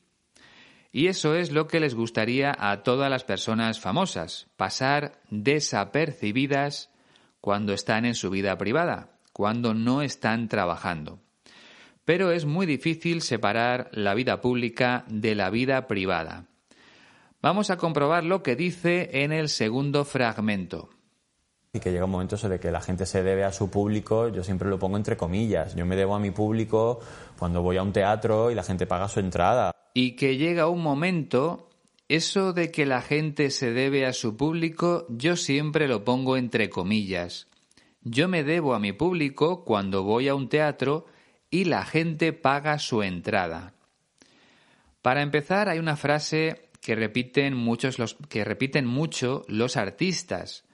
Y 0.93 1.09
eso 1.09 1.35
es 1.35 1.51
lo 1.51 1.67
que 1.67 1.81
les 1.81 1.97
gustaría 1.97 2.55
a 2.57 2.85
todas 2.85 3.11
las 3.11 3.25
personas 3.25 3.81
famosas, 3.81 4.47
pasar 4.57 5.21
desapercibidas 5.29 6.93
cuando 7.41 7.73
están 7.73 8.05
en 8.05 8.15
su 8.15 8.31
vida 8.31 8.57
privada, 8.59 9.19
cuando 9.33 9.75
no 9.75 10.03
están 10.03 10.47
trabajando. 10.47 11.19
Pero 12.05 12.31
es 12.31 12.45
muy 12.45 12.65
difícil 12.65 13.23
separar 13.23 13.91
la 13.91 14.15
vida 14.15 14.41
pública 14.41 15.05
de 15.09 15.35
la 15.35 15.51
vida 15.51 15.89
privada. 15.89 16.47
Vamos 17.43 17.71
a 17.71 17.77
comprobar 17.77 18.23
lo 18.23 18.45
que 18.45 18.55
dice 18.55 19.25
en 19.25 19.33
el 19.33 19.49
segundo 19.49 20.05
fragmento. 20.05 20.91
Y 21.77 21.81
que 21.81 21.91
llega 21.91 22.05
un 22.05 22.11
momento 22.11 22.37
de 22.49 22.61
que 22.61 22.71
la 22.71 22.81
gente 22.81 23.07
se 23.07 23.23
debe 23.23 23.45
a 23.45 23.53
su 23.53 23.71
público, 23.71 24.29
yo 24.29 24.45
siempre 24.45 24.71
lo 24.71 24.79
pongo 24.79 24.97
entre 24.97 25.17
comillas. 25.17 25.75
Yo 25.75 25.87
me 25.87 25.97
debo 25.97 26.15
a 26.15 26.19
mi 26.19 26.31
público 26.31 27.01
cuando 27.39 27.63
voy 27.63 27.77
a 27.77 27.83
un 27.83 27.93
teatro 27.93 28.51
y 28.51 28.55
la 28.55 28.63
gente 28.63 28.87
paga 28.87 29.09
su 29.09 29.21
entrada. 29.21 29.73
Y 29.95 30.13
que 30.13 30.37
llega 30.37 30.69
un 30.69 30.83
momento, 30.83 31.69
eso 32.09 32.53
de 32.53 32.71
que 32.71 32.87
la 32.87 33.03
gente 33.03 33.51
se 33.51 33.73
debe 33.73 34.07
a 34.07 34.13
su 34.13 34.37
público, 34.37 35.07
yo 35.09 35.37
siempre 35.37 35.89
lo 35.89 36.05
pongo 36.05 36.37
entre 36.37 36.71
comillas. 36.71 37.49
Yo 38.03 38.29
me 38.29 38.45
debo 38.45 38.75
a 38.75 38.79
mi 38.79 38.93
público 38.93 39.65
cuando 39.65 40.05
voy 40.05 40.29
a 40.29 40.35
un 40.35 40.49
teatro 40.49 41.07
y 41.51 41.65
la 41.65 41.85
gente 41.85 42.33
paga 42.33 42.79
su 42.79 43.03
entrada. 43.03 43.75
Para 45.03 45.23
empezar, 45.23 45.69
hay 45.69 45.79
una 45.79 45.97
frase 45.97 46.69
que 46.81 46.95
repiten 46.95 47.55
muchos 47.55 47.99
los 47.99 48.17
que 48.29 48.45
repiten 48.45 48.87
mucho 48.87 49.45
los 49.49 49.77
artistas, 49.77 50.66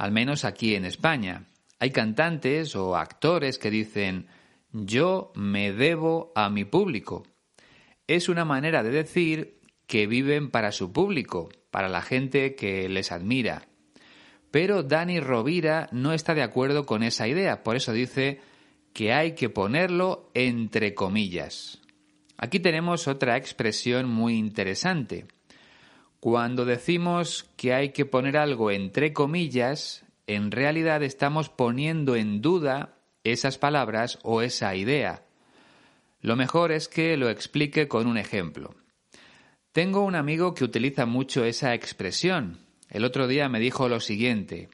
al 0.00 0.12
menos 0.12 0.46
aquí 0.46 0.76
en 0.76 0.86
España. 0.86 1.44
Hay 1.78 1.90
cantantes 1.90 2.74
o 2.74 2.96
actores 2.96 3.58
que 3.58 3.70
dicen 3.70 4.28
yo 4.72 5.30
me 5.34 5.72
debo 5.72 6.32
a 6.34 6.48
mi 6.48 6.64
público. 6.64 7.26
Es 8.06 8.30
una 8.30 8.46
manera 8.46 8.82
de 8.82 8.92
decir 8.92 9.60
que 9.86 10.06
viven 10.06 10.50
para 10.50 10.72
su 10.72 10.90
público, 10.90 11.50
para 11.70 11.90
la 11.90 12.00
gente 12.00 12.54
que 12.54 12.88
les 12.88 13.12
admira. 13.12 13.68
Pero 14.50 14.82
Dani 14.82 15.20
Rovira 15.20 15.90
no 15.92 16.14
está 16.14 16.34
de 16.34 16.44
acuerdo 16.44 16.86
con 16.86 17.02
esa 17.02 17.28
idea, 17.28 17.62
por 17.62 17.76
eso 17.76 17.92
dice 17.92 18.40
que 18.94 19.12
hay 19.12 19.34
que 19.34 19.50
ponerlo 19.50 20.30
entre 20.32 20.94
comillas. 20.94 21.78
Aquí 22.38 22.58
tenemos 22.58 23.06
otra 23.06 23.36
expresión 23.36 24.08
muy 24.08 24.38
interesante. 24.38 25.26
Cuando 26.20 26.66
decimos 26.66 27.50
que 27.56 27.72
hay 27.72 27.90
que 27.92 28.04
poner 28.04 28.36
algo 28.36 28.70
entre 28.70 29.14
comillas, 29.14 30.04
en 30.26 30.50
realidad 30.50 31.02
estamos 31.02 31.48
poniendo 31.48 32.14
en 32.14 32.42
duda 32.42 32.98
esas 33.24 33.56
palabras 33.56 34.18
o 34.22 34.42
esa 34.42 34.76
idea. 34.76 35.24
Lo 36.20 36.36
mejor 36.36 36.72
es 36.72 36.88
que 36.88 37.16
lo 37.16 37.30
explique 37.30 37.88
con 37.88 38.06
un 38.06 38.18
ejemplo. 38.18 38.74
Tengo 39.72 40.04
un 40.04 40.14
amigo 40.14 40.52
que 40.52 40.64
utiliza 40.64 41.06
mucho 41.06 41.44
esa 41.46 41.72
expresión. 41.72 42.58
El 42.90 43.04
otro 43.04 43.26
día 43.26 43.48
me 43.48 43.58
dijo 43.58 43.88
lo 43.88 44.00
siguiente. 44.00 44.68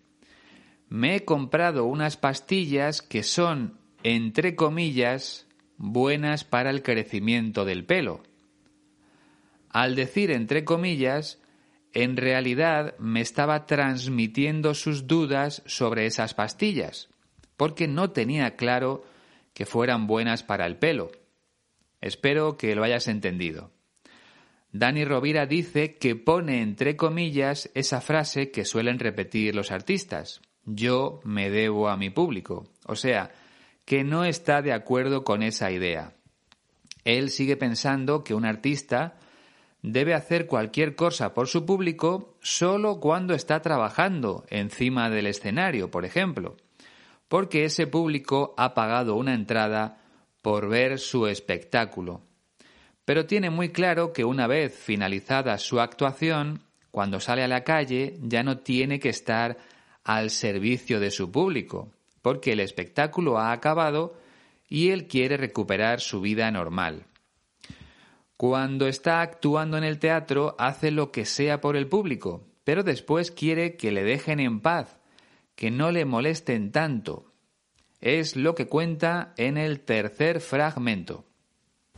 Me 0.88 1.14
he 1.14 1.24
comprado 1.24 1.84
unas 1.84 2.16
pastillas 2.16 3.02
que 3.02 3.22
son, 3.22 3.78
entre 4.02 4.56
comillas, 4.56 5.46
buenas 5.76 6.42
para 6.42 6.70
el 6.70 6.82
crecimiento 6.82 7.64
del 7.64 7.84
pelo. 7.84 8.22
Al 9.76 9.94
decir 9.94 10.30
entre 10.30 10.64
comillas, 10.64 11.38
en 11.92 12.16
realidad 12.16 12.94
me 12.98 13.20
estaba 13.20 13.66
transmitiendo 13.66 14.72
sus 14.72 15.06
dudas 15.06 15.62
sobre 15.66 16.06
esas 16.06 16.32
pastillas, 16.32 17.10
porque 17.58 17.86
no 17.86 18.10
tenía 18.10 18.56
claro 18.56 19.04
que 19.52 19.66
fueran 19.66 20.06
buenas 20.06 20.42
para 20.42 20.64
el 20.64 20.78
pelo. 20.78 21.12
Espero 22.00 22.56
que 22.56 22.74
lo 22.74 22.84
hayas 22.84 23.06
entendido. 23.06 23.70
Dani 24.72 25.04
Rovira 25.04 25.44
dice 25.44 25.98
que 25.98 26.16
pone 26.16 26.62
entre 26.62 26.96
comillas 26.96 27.70
esa 27.74 28.00
frase 28.00 28.50
que 28.50 28.64
suelen 28.64 28.98
repetir 28.98 29.54
los 29.54 29.70
artistas. 29.70 30.40
Yo 30.64 31.20
me 31.22 31.50
debo 31.50 31.90
a 31.90 31.98
mi 31.98 32.08
público. 32.08 32.66
O 32.86 32.96
sea, 32.96 33.30
que 33.84 34.04
no 34.04 34.24
está 34.24 34.62
de 34.62 34.72
acuerdo 34.72 35.22
con 35.22 35.42
esa 35.42 35.70
idea. 35.70 36.14
Él 37.04 37.28
sigue 37.28 37.58
pensando 37.58 38.24
que 38.24 38.32
un 38.32 38.46
artista 38.46 39.18
debe 39.86 40.14
hacer 40.14 40.48
cualquier 40.48 40.96
cosa 40.96 41.32
por 41.32 41.46
su 41.46 41.64
público 41.64 42.34
solo 42.42 42.98
cuando 42.98 43.34
está 43.34 43.62
trabajando 43.62 44.44
encima 44.48 45.08
del 45.10 45.28
escenario, 45.28 45.92
por 45.92 46.04
ejemplo, 46.04 46.56
porque 47.28 47.64
ese 47.64 47.86
público 47.86 48.52
ha 48.56 48.74
pagado 48.74 49.14
una 49.14 49.32
entrada 49.32 49.98
por 50.42 50.68
ver 50.68 50.98
su 50.98 51.28
espectáculo. 51.28 52.22
Pero 53.04 53.26
tiene 53.26 53.48
muy 53.48 53.68
claro 53.68 54.12
que 54.12 54.24
una 54.24 54.48
vez 54.48 54.76
finalizada 54.76 55.56
su 55.56 55.78
actuación, 55.78 56.62
cuando 56.90 57.20
sale 57.20 57.44
a 57.44 57.48
la 57.48 57.62
calle 57.62 58.16
ya 58.22 58.42
no 58.42 58.58
tiene 58.58 58.98
que 58.98 59.10
estar 59.10 59.56
al 60.02 60.30
servicio 60.30 60.98
de 60.98 61.12
su 61.12 61.30
público, 61.30 61.92
porque 62.22 62.52
el 62.52 62.58
espectáculo 62.58 63.38
ha 63.38 63.52
acabado 63.52 64.18
y 64.68 64.90
él 64.90 65.06
quiere 65.06 65.36
recuperar 65.36 66.00
su 66.00 66.20
vida 66.20 66.50
normal. 66.50 67.04
Cuando 68.36 68.86
está 68.86 69.22
actuando 69.22 69.78
en 69.78 69.84
el 69.84 69.98
teatro 69.98 70.56
hace 70.58 70.90
lo 70.90 71.10
que 71.10 71.24
sea 71.24 71.60
por 71.62 71.74
el 71.74 71.88
público, 71.88 72.44
pero 72.64 72.82
después 72.82 73.30
quiere 73.30 73.76
que 73.76 73.92
le 73.92 74.04
dejen 74.04 74.40
en 74.40 74.60
paz, 74.60 74.98
que 75.54 75.70
no 75.70 75.90
le 75.90 76.04
molesten 76.04 76.70
tanto. 76.70 77.32
Es 78.00 78.36
lo 78.36 78.54
que 78.54 78.66
cuenta 78.66 79.32
en 79.38 79.56
el 79.56 79.80
tercer 79.80 80.40
fragmento. 80.40 81.24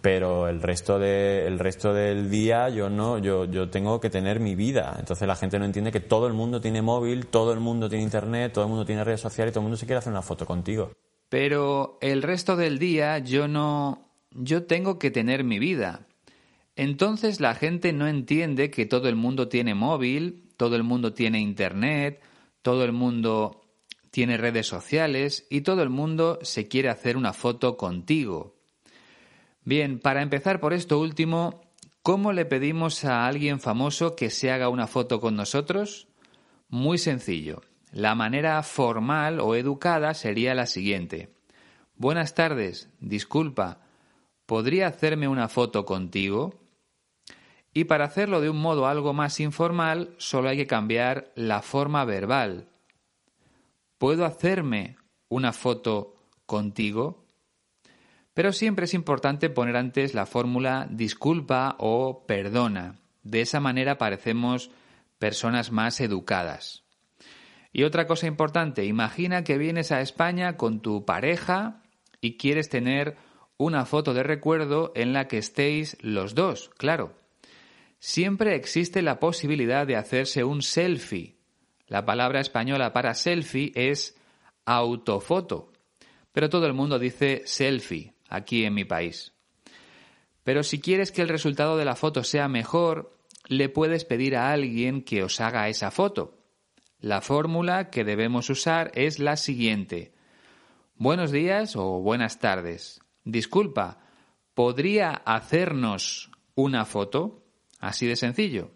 Pero 0.01 0.48
el 0.48 0.62
resto, 0.62 1.01
de, 1.01 1.44
el 1.48 1.59
resto 1.59 1.92
del 1.92 2.31
día 2.31 2.68
yo 2.68 2.88
no, 2.88 3.18
yo, 3.18 3.46
yo 3.46 3.68
tengo 3.68 4.01
que 4.01 4.11
tener 4.11 4.38
mi 4.38 4.55
vida. 4.55 4.94
Entonces 4.96 5.27
la 5.27 5.35
gente 5.35 5.59
no 5.59 5.64
entiende 5.64 5.90
que 5.90 5.98
todo 5.98 6.29
el 6.29 6.35
mundo 6.35 6.61
tiene 6.61 6.83
móvil, 6.83 7.27
todo 7.27 7.53
el 7.53 7.59
mundo 7.59 7.88
tiene 7.88 8.05
internet, 8.05 8.53
todo 8.53 8.64
el 8.64 8.70
mundo 8.70 8.87
tiene 8.87 9.03
redes 9.03 9.20
sociales 9.20 9.51
y 9.51 9.55
todo 9.55 9.62
el 9.62 9.64
mundo 9.64 9.77
se 9.77 9.87
quiere 9.87 9.98
hacer 9.98 10.12
una 10.12 10.22
foto 10.22 10.46
contigo. 10.46 10.92
Pero 11.29 11.98
el 12.01 12.22
resto 12.22 12.57
del 12.57 12.79
día 12.79 13.18
yo 13.18 13.48
no, 13.48 14.07
yo 14.31 14.64
tengo 14.64 15.01
que 15.01 15.11
tener 15.11 15.42
mi 15.42 15.59
vida. 15.59 16.08
Entonces 16.78 17.40
la 17.40 17.56
gente 17.56 17.92
no 17.92 18.06
entiende 18.06 18.70
que 18.70 18.86
todo 18.86 19.08
el 19.08 19.16
mundo 19.16 19.48
tiene 19.48 19.74
móvil, 19.74 20.44
todo 20.56 20.76
el 20.76 20.84
mundo 20.84 21.12
tiene 21.12 21.40
internet, 21.40 22.22
todo 22.62 22.84
el 22.84 22.92
mundo 22.92 23.62
tiene 24.12 24.36
redes 24.36 24.68
sociales 24.68 25.44
y 25.50 25.62
todo 25.62 25.82
el 25.82 25.88
mundo 25.88 26.38
se 26.42 26.68
quiere 26.68 26.88
hacer 26.88 27.16
una 27.16 27.32
foto 27.32 27.76
contigo. 27.76 28.54
Bien, 29.64 29.98
para 29.98 30.22
empezar 30.22 30.60
por 30.60 30.72
esto 30.72 31.00
último, 31.00 31.62
¿cómo 32.04 32.32
le 32.32 32.44
pedimos 32.44 33.04
a 33.04 33.26
alguien 33.26 33.58
famoso 33.58 34.14
que 34.14 34.30
se 34.30 34.52
haga 34.52 34.68
una 34.68 34.86
foto 34.86 35.20
con 35.20 35.34
nosotros? 35.34 36.06
Muy 36.68 36.98
sencillo. 36.98 37.60
La 37.90 38.14
manera 38.14 38.62
formal 38.62 39.40
o 39.40 39.56
educada 39.56 40.14
sería 40.14 40.54
la 40.54 40.66
siguiente. 40.66 41.34
Buenas 41.96 42.34
tardes, 42.36 42.88
disculpa, 43.00 43.80
¿podría 44.46 44.86
hacerme 44.86 45.26
una 45.26 45.48
foto 45.48 45.84
contigo? 45.84 46.67
Y 47.78 47.84
para 47.84 48.06
hacerlo 48.06 48.40
de 48.40 48.50
un 48.50 48.56
modo 48.56 48.88
algo 48.88 49.12
más 49.12 49.38
informal, 49.38 50.12
solo 50.16 50.48
hay 50.48 50.56
que 50.56 50.66
cambiar 50.66 51.30
la 51.36 51.62
forma 51.62 52.04
verbal. 52.04 52.66
¿Puedo 53.98 54.24
hacerme 54.24 54.96
una 55.28 55.52
foto 55.52 56.16
contigo? 56.44 57.24
Pero 58.34 58.52
siempre 58.52 58.86
es 58.86 58.94
importante 58.94 59.48
poner 59.48 59.76
antes 59.76 60.12
la 60.12 60.26
fórmula 60.26 60.88
disculpa 60.90 61.76
o 61.78 62.26
perdona. 62.26 62.96
De 63.22 63.42
esa 63.42 63.60
manera 63.60 63.96
parecemos 63.96 64.72
personas 65.20 65.70
más 65.70 66.00
educadas. 66.00 66.82
Y 67.72 67.84
otra 67.84 68.08
cosa 68.08 68.26
importante, 68.26 68.86
imagina 68.86 69.44
que 69.44 69.56
vienes 69.56 69.92
a 69.92 70.00
España 70.00 70.56
con 70.56 70.80
tu 70.80 71.04
pareja 71.04 71.80
y 72.20 72.38
quieres 72.38 72.70
tener 72.70 73.16
una 73.56 73.84
foto 73.84 74.14
de 74.14 74.24
recuerdo 74.24 74.90
en 74.96 75.12
la 75.12 75.28
que 75.28 75.38
estéis 75.38 75.96
los 76.00 76.34
dos, 76.34 76.70
claro 76.76 77.14
siempre 77.98 78.54
existe 78.54 79.02
la 79.02 79.20
posibilidad 79.20 79.87
de 79.87 79.96
hacerse 79.96 80.44
un 80.44 80.62
selfie. 80.62 81.37
La 81.87 82.04
palabra 82.04 82.40
española 82.40 82.92
para 82.92 83.14
selfie 83.14 83.72
es 83.74 84.16
autofoto, 84.64 85.72
pero 86.32 86.50
todo 86.50 86.66
el 86.66 86.74
mundo 86.74 86.98
dice 86.98 87.42
selfie 87.46 88.14
aquí 88.28 88.64
en 88.64 88.74
mi 88.74 88.84
país. 88.84 89.32
Pero 90.44 90.62
si 90.62 90.80
quieres 90.80 91.12
que 91.12 91.22
el 91.22 91.28
resultado 91.28 91.76
de 91.76 91.84
la 91.84 91.96
foto 91.96 92.24
sea 92.24 92.48
mejor, 92.48 93.18
le 93.48 93.68
puedes 93.68 94.04
pedir 94.04 94.37
a 94.37 94.52
alguien 94.52 95.02
que 95.02 95.22
os 95.22 95.40
haga 95.40 95.68
esa 95.68 95.90
foto. 95.90 96.38
La 97.00 97.20
fórmula 97.20 97.90
que 97.90 98.04
debemos 98.04 98.50
usar 98.50 98.90
es 98.94 99.18
la 99.18 99.37
siguiente. 99.37 100.12
Buenos 100.96 101.30
días 101.30 101.76
o 101.76 102.00
buenas 102.00 102.40
tardes. 102.40 103.00
Disculpa, 103.24 104.00
¿podría 104.54 105.11
hacernos 105.11 106.30
una 106.54 106.84
foto? 106.84 107.47
Así 107.78 108.06
de 108.06 108.16
sencillo. 108.16 108.70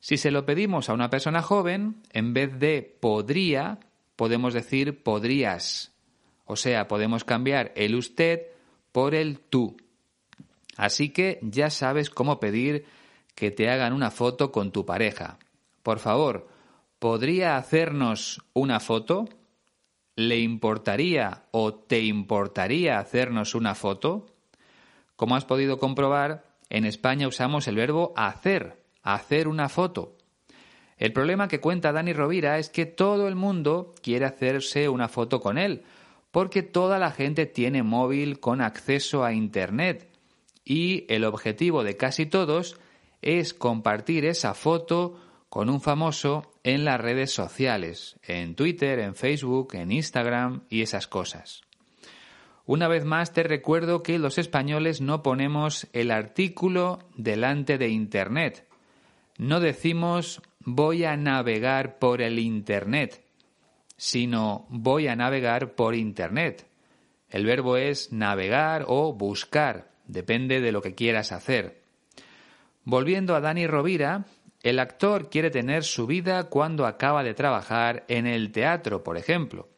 Si 0.00 0.16
se 0.16 0.30
lo 0.30 0.44
pedimos 0.44 0.88
a 0.88 0.94
una 0.94 1.10
persona 1.10 1.42
joven, 1.42 2.02
en 2.12 2.32
vez 2.32 2.58
de 2.58 2.96
podría, 3.00 3.80
podemos 4.14 4.54
decir 4.54 5.02
podrías. 5.02 5.92
O 6.44 6.56
sea, 6.56 6.86
podemos 6.86 7.24
cambiar 7.24 7.72
el 7.74 7.94
usted 7.94 8.42
por 8.92 9.14
el 9.14 9.40
tú. 9.40 9.76
Así 10.76 11.10
que 11.10 11.38
ya 11.42 11.70
sabes 11.70 12.10
cómo 12.10 12.38
pedir 12.38 12.84
que 13.34 13.50
te 13.50 13.68
hagan 13.70 13.92
una 13.92 14.10
foto 14.10 14.52
con 14.52 14.72
tu 14.72 14.86
pareja. 14.86 15.38
Por 15.82 15.98
favor, 15.98 16.48
¿podría 16.98 17.56
hacernos 17.56 18.42
una 18.52 18.80
foto? 18.80 19.28
¿Le 20.14 20.38
importaría 20.38 21.44
o 21.50 21.74
te 21.74 22.00
importaría 22.00 22.98
hacernos 22.98 23.54
una 23.54 23.74
foto? 23.74 24.26
Como 25.16 25.36
has 25.36 25.44
podido 25.44 25.78
comprobar, 25.78 26.44
en 26.68 26.84
España 26.84 27.28
usamos 27.28 27.68
el 27.68 27.76
verbo 27.76 28.12
hacer, 28.16 28.82
hacer 29.02 29.48
una 29.48 29.68
foto. 29.68 30.16
El 30.96 31.12
problema 31.12 31.48
que 31.48 31.60
cuenta 31.60 31.92
Dani 31.92 32.12
Rovira 32.12 32.58
es 32.58 32.70
que 32.70 32.86
todo 32.86 33.28
el 33.28 33.34
mundo 33.34 33.94
quiere 34.02 34.24
hacerse 34.24 34.88
una 34.88 35.08
foto 35.08 35.40
con 35.40 35.58
él, 35.58 35.82
porque 36.30 36.62
toda 36.62 36.98
la 36.98 37.10
gente 37.10 37.46
tiene 37.46 37.82
móvil 37.82 38.40
con 38.40 38.60
acceso 38.60 39.24
a 39.24 39.32
Internet 39.32 40.08
y 40.64 41.06
el 41.08 41.24
objetivo 41.24 41.84
de 41.84 41.96
casi 41.96 42.26
todos 42.26 42.78
es 43.22 43.54
compartir 43.54 44.24
esa 44.24 44.54
foto 44.54 45.20
con 45.48 45.70
un 45.70 45.80
famoso 45.80 46.50
en 46.64 46.84
las 46.84 47.00
redes 47.00 47.32
sociales, 47.32 48.18
en 48.22 48.54
Twitter, 48.54 48.98
en 48.98 49.14
Facebook, 49.14 49.74
en 49.74 49.92
Instagram 49.92 50.64
y 50.68 50.82
esas 50.82 51.06
cosas. 51.06 51.65
Una 52.66 52.88
vez 52.88 53.04
más 53.04 53.32
te 53.32 53.44
recuerdo 53.44 54.02
que 54.02 54.18
los 54.18 54.38
españoles 54.38 55.00
no 55.00 55.22
ponemos 55.22 55.86
el 55.92 56.10
artículo 56.10 56.98
delante 57.16 57.78
de 57.78 57.88
Internet. 57.88 58.66
No 59.38 59.60
decimos 59.60 60.42
voy 60.60 61.04
a 61.04 61.16
navegar 61.16 62.00
por 62.00 62.20
el 62.20 62.40
Internet, 62.40 63.22
sino 63.96 64.66
voy 64.68 65.06
a 65.06 65.14
navegar 65.14 65.76
por 65.76 65.94
Internet. 65.94 66.66
El 67.30 67.46
verbo 67.46 67.76
es 67.76 68.12
navegar 68.12 68.84
o 68.88 69.12
buscar, 69.12 69.92
depende 70.08 70.60
de 70.60 70.72
lo 70.72 70.82
que 70.82 70.96
quieras 70.96 71.30
hacer. 71.30 71.82
Volviendo 72.82 73.36
a 73.36 73.40
Dani 73.40 73.68
Rovira, 73.68 74.24
el 74.64 74.80
actor 74.80 75.30
quiere 75.30 75.50
tener 75.50 75.84
su 75.84 76.08
vida 76.08 76.44
cuando 76.48 76.84
acaba 76.84 77.22
de 77.22 77.34
trabajar 77.34 78.04
en 78.08 78.26
el 78.26 78.50
teatro, 78.50 79.04
por 79.04 79.16
ejemplo. 79.16 79.68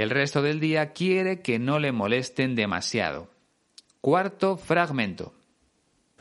El 0.00 0.08
resto 0.08 0.40
del 0.40 0.60
día 0.60 0.92
quiere 0.92 1.42
que 1.42 1.58
no 1.58 1.78
le 1.78 1.92
molesten 1.92 2.54
demasiado. 2.54 3.28
Cuarto 4.00 4.56
fragmento. 4.56 5.34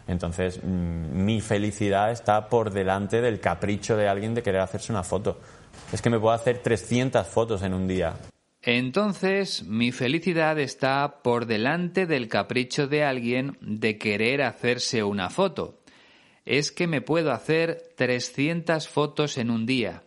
Entonces, 0.05 0.59
mm, 0.61 1.23
mi 1.23 1.39
felicidad 1.39 2.11
está 2.11 2.49
por 2.49 2.71
delante 2.71 3.21
del 3.21 3.39
capricho 3.39 3.95
de 3.95 4.09
alguien 4.09 4.33
de 4.33 4.43
querer 4.43 4.59
hacerse 4.59 4.91
una 4.91 5.03
foto. 5.03 5.39
Es 5.93 6.01
que 6.01 6.09
me 6.09 6.19
puedo 6.19 6.33
hacer 6.33 6.57
300 6.57 7.25
fotos 7.25 7.63
en 7.63 7.73
un 7.73 7.87
día. 7.87 8.17
Entonces, 8.61 9.63
mi 9.63 9.93
felicidad 9.93 10.59
está 10.59 11.21
por 11.23 11.45
delante 11.45 12.05
del 12.05 12.27
capricho 12.27 12.85
de 12.89 13.05
alguien 13.05 13.57
de 13.61 13.97
querer 13.97 14.41
hacerse 14.41 15.03
una 15.03 15.29
foto. 15.29 15.79
Es 16.43 16.73
que 16.73 16.85
me 16.85 16.99
puedo 16.99 17.31
hacer 17.31 17.93
300 17.95 18.89
fotos 18.89 19.37
en 19.37 19.49
un 19.49 19.65
día. 19.65 20.03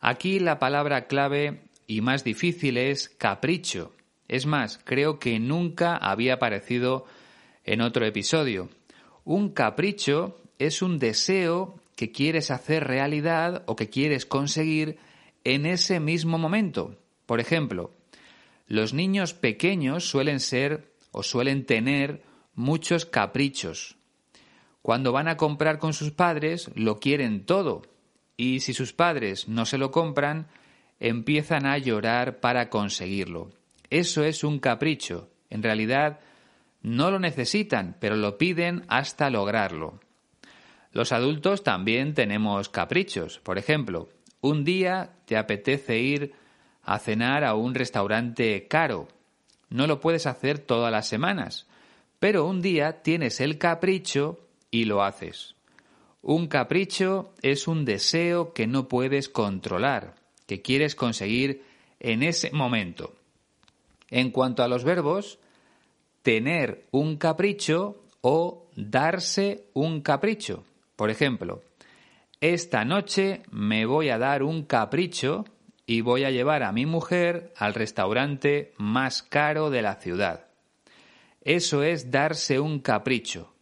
Aquí 0.00 0.40
la 0.40 0.58
palabra 0.58 1.06
clave 1.06 1.63
y 1.86 2.00
más 2.00 2.24
difícil 2.24 2.76
es 2.76 3.08
capricho. 3.08 3.92
Es 4.28 4.46
más, 4.46 4.80
creo 4.84 5.18
que 5.18 5.38
nunca 5.38 5.96
había 5.96 6.34
aparecido 6.34 7.06
en 7.64 7.80
otro 7.80 8.06
episodio. 8.06 8.70
Un 9.24 9.50
capricho 9.50 10.36
es 10.58 10.82
un 10.82 10.98
deseo 10.98 11.80
que 11.96 12.10
quieres 12.10 12.50
hacer 12.50 12.84
realidad 12.84 13.62
o 13.66 13.76
que 13.76 13.88
quieres 13.88 14.26
conseguir 14.26 14.98
en 15.44 15.66
ese 15.66 16.00
mismo 16.00 16.38
momento. 16.38 16.96
Por 17.26 17.40
ejemplo, 17.40 17.90
los 18.66 18.94
niños 18.94 19.34
pequeños 19.34 20.08
suelen 20.08 20.40
ser 20.40 20.92
o 21.12 21.22
suelen 21.22 21.64
tener 21.64 22.22
muchos 22.54 23.04
caprichos. 23.06 23.96
Cuando 24.82 25.12
van 25.12 25.28
a 25.28 25.36
comprar 25.36 25.78
con 25.78 25.92
sus 25.92 26.10
padres, 26.10 26.70
lo 26.74 26.98
quieren 26.98 27.46
todo. 27.46 27.82
Y 28.36 28.60
si 28.60 28.74
sus 28.74 28.92
padres 28.92 29.48
no 29.48 29.64
se 29.64 29.78
lo 29.78 29.90
compran, 29.90 30.48
empiezan 31.04 31.66
a 31.66 31.76
llorar 31.76 32.40
para 32.40 32.70
conseguirlo. 32.70 33.50
Eso 33.90 34.24
es 34.24 34.42
un 34.42 34.58
capricho. 34.58 35.28
En 35.50 35.62
realidad 35.62 36.20
no 36.80 37.10
lo 37.10 37.18
necesitan, 37.18 37.96
pero 38.00 38.16
lo 38.16 38.38
piden 38.38 38.84
hasta 38.88 39.28
lograrlo. 39.28 40.00
Los 40.92 41.12
adultos 41.12 41.62
también 41.62 42.14
tenemos 42.14 42.70
caprichos. 42.70 43.38
Por 43.40 43.58
ejemplo, 43.58 44.08
un 44.40 44.64
día 44.64 45.10
te 45.26 45.36
apetece 45.36 45.98
ir 45.98 46.32
a 46.82 46.98
cenar 46.98 47.44
a 47.44 47.54
un 47.54 47.74
restaurante 47.74 48.66
caro. 48.66 49.06
No 49.68 49.86
lo 49.86 50.00
puedes 50.00 50.26
hacer 50.26 50.58
todas 50.58 50.90
las 50.90 51.06
semanas, 51.06 51.66
pero 52.18 52.46
un 52.46 52.62
día 52.62 53.02
tienes 53.02 53.42
el 53.42 53.58
capricho 53.58 54.40
y 54.70 54.86
lo 54.86 55.02
haces. 55.02 55.54
Un 56.22 56.46
capricho 56.46 57.34
es 57.42 57.68
un 57.68 57.84
deseo 57.84 58.54
que 58.54 58.66
no 58.66 58.88
puedes 58.88 59.28
controlar 59.28 60.23
que 60.46 60.62
quieres 60.62 60.94
conseguir 60.94 61.62
en 62.00 62.22
ese 62.22 62.50
momento. 62.50 63.14
En 64.10 64.30
cuanto 64.30 64.62
a 64.62 64.68
los 64.68 64.84
verbos, 64.84 65.38
tener 66.22 66.84
un 66.90 67.16
capricho 67.16 68.02
o 68.20 68.66
darse 68.76 69.66
un 69.74 70.00
capricho. 70.00 70.64
Por 70.96 71.10
ejemplo, 71.10 71.62
esta 72.40 72.84
noche 72.84 73.42
me 73.50 73.86
voy 73.86 74.10
a 74.10 74.18
dar 74.18 74.42
un 74.42 74.64
capricho 74.64 75.44
y 75.86 76.00
voy 76.00 76.24
a 76.24 76.30
llevar 76.30 76.62
a 76.62 76.72
mi 76.72 76.86
mujer 76.86 77.52
al 77.56 77.74
restaurante 77.74 78.72
más 78.78 79.22
caro 79.22 79.70
de 79.70 79.82
la 79.82 79.96
ciudad. 79.96 80.46
Eso 81.42 81.82
es 81.82 82.10
darse 82.10 82.58
un 82.58 82.80
capricho. 82.80 83.52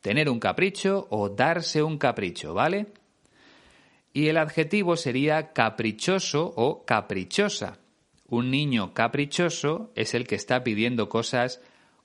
Tener 0.00 0.28
un 0.30 0.38
capricho 0.38 1.08
o 1.10 1.28
darse 1.28 1.82
un 1.82 1.98
capricho, 1.98 2.54
¿vale? 2.54 2.86
Y 4.12 4.28
el 4.28 4.36
adjetivo 4.36 4.96
sería 4.96 5.52
caprichoso 5.52 6.52
o 6.56 6.84
caprichosa. 6.84 7.78
Un 8.26 8.50
niño 8.50 8.94
caprichoso 8.94 9.90
es 9.94 10.14
el 10.14 10.26
que 10.26 10.34
está 10.34 10.62
pidiendo 10.64 11.08
cosas 11.08 11.60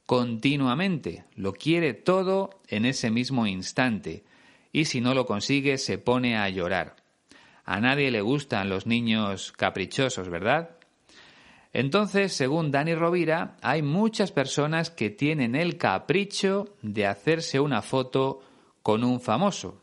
continuamente, 0.06 1.26
lo 1.36 1.54
quiere 1.54 1.94
todo 1.94 2.62
en 2.68 2.86
ese 2.86 3.10
mismo 3.10 3.48
instante, 3.48 4.24
y 4.72 4.86
si 4.86 5.02
no 5.02 5.13
lo 5.13 5.26
consigue 5.26 5.78
se 5.78 5.98
pone 5.98 6.38
a 6.38 6.50
llorar. 6.50 6.96
A 7.66 7.80
nadie 7.80 8.12
le 8.12 8.22
gustan 8.22 8.70
los 8.70 8.86
niños 8.86 9.54
caprichosos, 9.54 10.30
¿verdad? 10.30 10.72
Entonces, 11.72 12.34
según 12.34 12.72
Dani 12.72 12.94
Rovira, 12.94 13.58
hay 13.62 13.82
muchas 13.82 14.32
personas 14.32 14.89
que 14.89 15.10
tienen 15.10 15.56
el 15.56 15.78
capricho 15.78 16.76
de 16.82 17.08
hacerse 17.08 17.60
una 17.60 17.82
foto 17.82 18.42
con 18.84 19.04
un 19.04 19.20
famoso. 19.20 19.83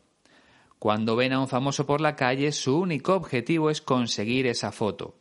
Cuando 0.81 1.15
ven 1.15 1.31
a 1.31 1.39
un 1.39 1.47
famoso 1.47 1.85
por 1.85 2.01
la 2.01 2.15
calle, 2.15 2.51
su 2.51 2.75
único 2.75 3.13
objetivo 3.13 3.69
es 3.69 3.83
conseguir 3.83 4.47
esa 4.47 4.71
foto. 4.71 5.13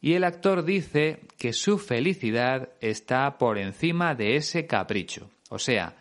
Y 0.00 0.14
el 0.14 0.24
actor 0.24 0.64
dice 0.64 1.20
que 1.36 1.52
su 1.52 1.76
felicidad 1.76 2.70
está 2.80 3.36
por 3.36 3.58
encima 3.58 4.14
de 4.14 4.36
ese 4.36 4.66
capricho. 4.66 5.28
O 5.50 5.58
sea, 5.58 5.96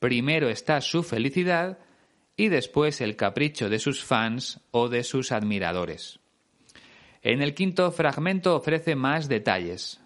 primero 0.00 0.48
está 0.48 0.80
su 0.80 1.04
felicidad 1.04 1.78
y 2.36 2.48
después 2.48 3.00
el 3.00 3.14
capricho 3.14 3.68
de 3.68 3.78
sus 3.78 4.02
fans 4.02 4.58
o 4.72 4.88
de 4.88 5.04
sus 5.04 5.30
admiradores. 5.30 6.18
En 7.22 7.42
el 7.42 7.54
quinto 7.54 7.92
fragmento 7.92 8.56
ofrece 8.56 8.96
más 8.96 9.28
detalles. 9.28 10.00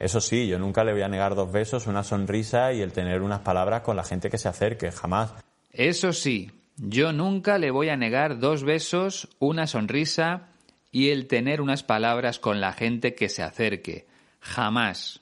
Eso 0.00 0.20
sí, 0.20 0.48
yo 0.48 0.58
nunca 0.58 0.82
le 0.82 0.94
voy 0.94 1.02
a 1.02 1.08
negar 1.08 1.36
dos 1.36 1.52
besos, 1.52 1.86
una 1.86 2.02
sonrisa 2.02 2.72
y 2.72 2.80
el 2.80 2.92
tener 2.92 3.22
unas 3.22 3.42
palabras 3.42 3.82
con 3.82 3.94
la 3.94 4.02
gente 4.02 4.30
que 4.30 4.38
se 4.38 4.48
acerque, 4.48 4.90
jamás. 4.90 5.32
Eso 5.70 6.12
sí, 6.12 6.50
yo 6.82 7.12
nunca 7.12 7.58
le 7.58 7.70
voy 7.70 7.90
a 7.90 7.96
negar 7.96 8.38
dos 8.38 8.64
besos, 8.64 9.28
una 9.38 9.66
sonrisa 9.66 10.48
y 10.90 11.10
el 11.10 11.26
tener 11.26 11.60
unas 11.60 11.82
palabras 11.82 12.38
con 12.38 12.60
la 12.60 12.72
gente 12.72 13.14
que 13.14 13.28
se 13.28 13.42
acerque, 13.42 14.06
jamás. 14.40 15.20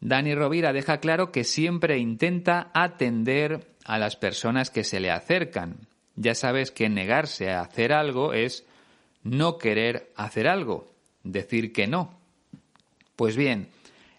Dani 0.00 0.34
Rovira 0.34 0.74
deja 0.74 0.98
claro 0.98 1.32
que 1.32 1.44
siempre 1.44 1.98
intenta 1.98 2.70
atender 2.74 3.66
a 3.86 3.98
las 3.98 4.16
personas 4.16 4.68
que 4.68 4.84
se 4.84 5.00
le 5.00 5.10
acercan. 5.10 5.76
Ya 6.16 6.34
sabes 6.34 6.70
que 6.70 6.90
negarse 6.90 7.50
a 7.50 7.62
hacer 7.62 7.94
algo 7.94 8.34
es 8.34 8.66
no 9.22 9.56
querer 9.56 10.12
hacer 10.16 10.48
algo, 10.48 10.92
decir 11.22 11.72
que 11.72 11.86
no. 11.86 12.18
Pues 13.16 13.36
bien, 13.36 13.68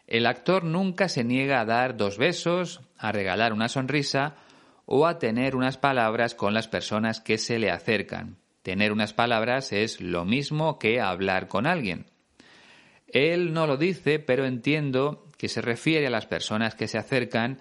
el 0.08 0.26
actor 0.26 0.63
nunca 0.63 1.10
se 1.10 1.24
niega 1.24 1.62
a 1.62 1.65
dar 1.65 1.96
dos 1.96 2.17
besos, 2.17 2.82
a 2.98 3.12
regalar 3.12 3.54
una 3.54 3.69
sonrisa 3.69 4.36
o 4.86 5.08
a 5.08 5.19
tener 5.19 5.56
unas 5.56 5.78
palabras 5.78 6.36
con 6.36 6.54
las 6.54 6.67
personas 6.67 7.22
que 7.22 7.38
se 7.38 7.60
le 7.60 7.72
acercan. 7.72 8.38
Tener 8.62 8.91
unas 8.91 9.13
palabras 9.13 9.74
es 9.74 10.02
lo 10.02 10.26
mismo 10.26 10.80
que 10.80 11.02
hablar 11.02 11.48
con 11.48 11.67
alguien. 11.67 12.06
Él 13.08 13.54
no 13.54 13.67
lo 13.67 13.78
dice, 13.78 14.19
pero 14.19 14.46
entiendo 14.46 15.26
que 15.38 15.50
se 15.50 15.62
refiere 15.62 16.08
a 16.08 16.10
las 16.10 16.26
personas 16.26 16.74
que 16.74 16.88
se 16.88 16.98
acercan 16.98 17.60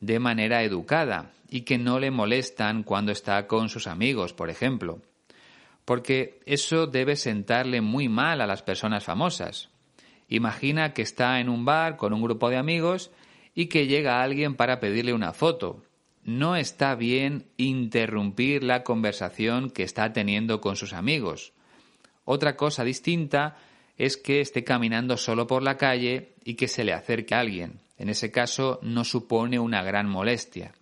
de 0.00 0.18
manera 0.18 0.62
educada 0.62 1.30
y 1.48 1.62
que 1.62 1.78
no 1.78 1.98
le 1.98 2.10
molestan 2.10 2.82
cuando 2.82 3.12
está 3.12 3.46
con 3.46 3.68
sus 3.68 3.86
amigos, 3.86 4.32
por 4.32 4.50
ejemplo. 4.50 5.00
Porque 5.84 6.40
eso 6.46 6.86
debe 6.86 7.16
sentarle 7.16 7.80
muy 7.80 8.08
mal 8.08 8.40
a 8.40 8.46
las 8.46 8.62
personas 8.62 9.04
famosas. 9.04 9.70
Imagina 10.28 10.92
que 10.92 11.02
está 11.02 11.40
en 11.40 11.48
un 11.48 11.64
bar 11.64 11.96
con 11.96 12.12
un 12.12 12.22
grupo 12.22 12.50
de 12.50 12.58
amigos 12.58 13.10
y 13.54 13.66
que 13.66 13.86
llega 13.86 14.22
alguien 14.22 14.54
para 14.54 14.80
pedirle 14.80 15.14
una 15.14 15.32
foto. 15.32 15.82
No 16.28 16.56
está 16.56 16.94
bien 16.94 17.46
interrumpir 17.56 18.62
la 18.62 18.84
conversación 18.84 19.70
que 19.70 19.82
está 19.82 20.12
teniendo 20.12 20.60
con 20.60 20.76
sus 20.76 20.92
amigos. 20.92 21.54
Otra 22.26 22.54
cosa 22.54 22.84
distinta 22.84 23.56
es 23.96 24.18
que 24.18 24.42
esté 24.42 24.62
caminando 24.62 25.16
solo 25.16 25.46
por 25.46 25.62
la 25.62 25.78
calle 25.78 26.34
y 26.44 26.56
que 26.56 26.68
se 26.68 26.84
le 26.84 26.92
acerque 26.92 27.34
a 27.34 27.40
alguien. 27.40 27.80
En 27.96 28.10
ese 28.10 28.30
caso 28.30 28.78
no 28.82 29.04
supone 29.04 29.58
una 29.58 29.82
gran 29.82 30.06
molestia. 30.06 30.72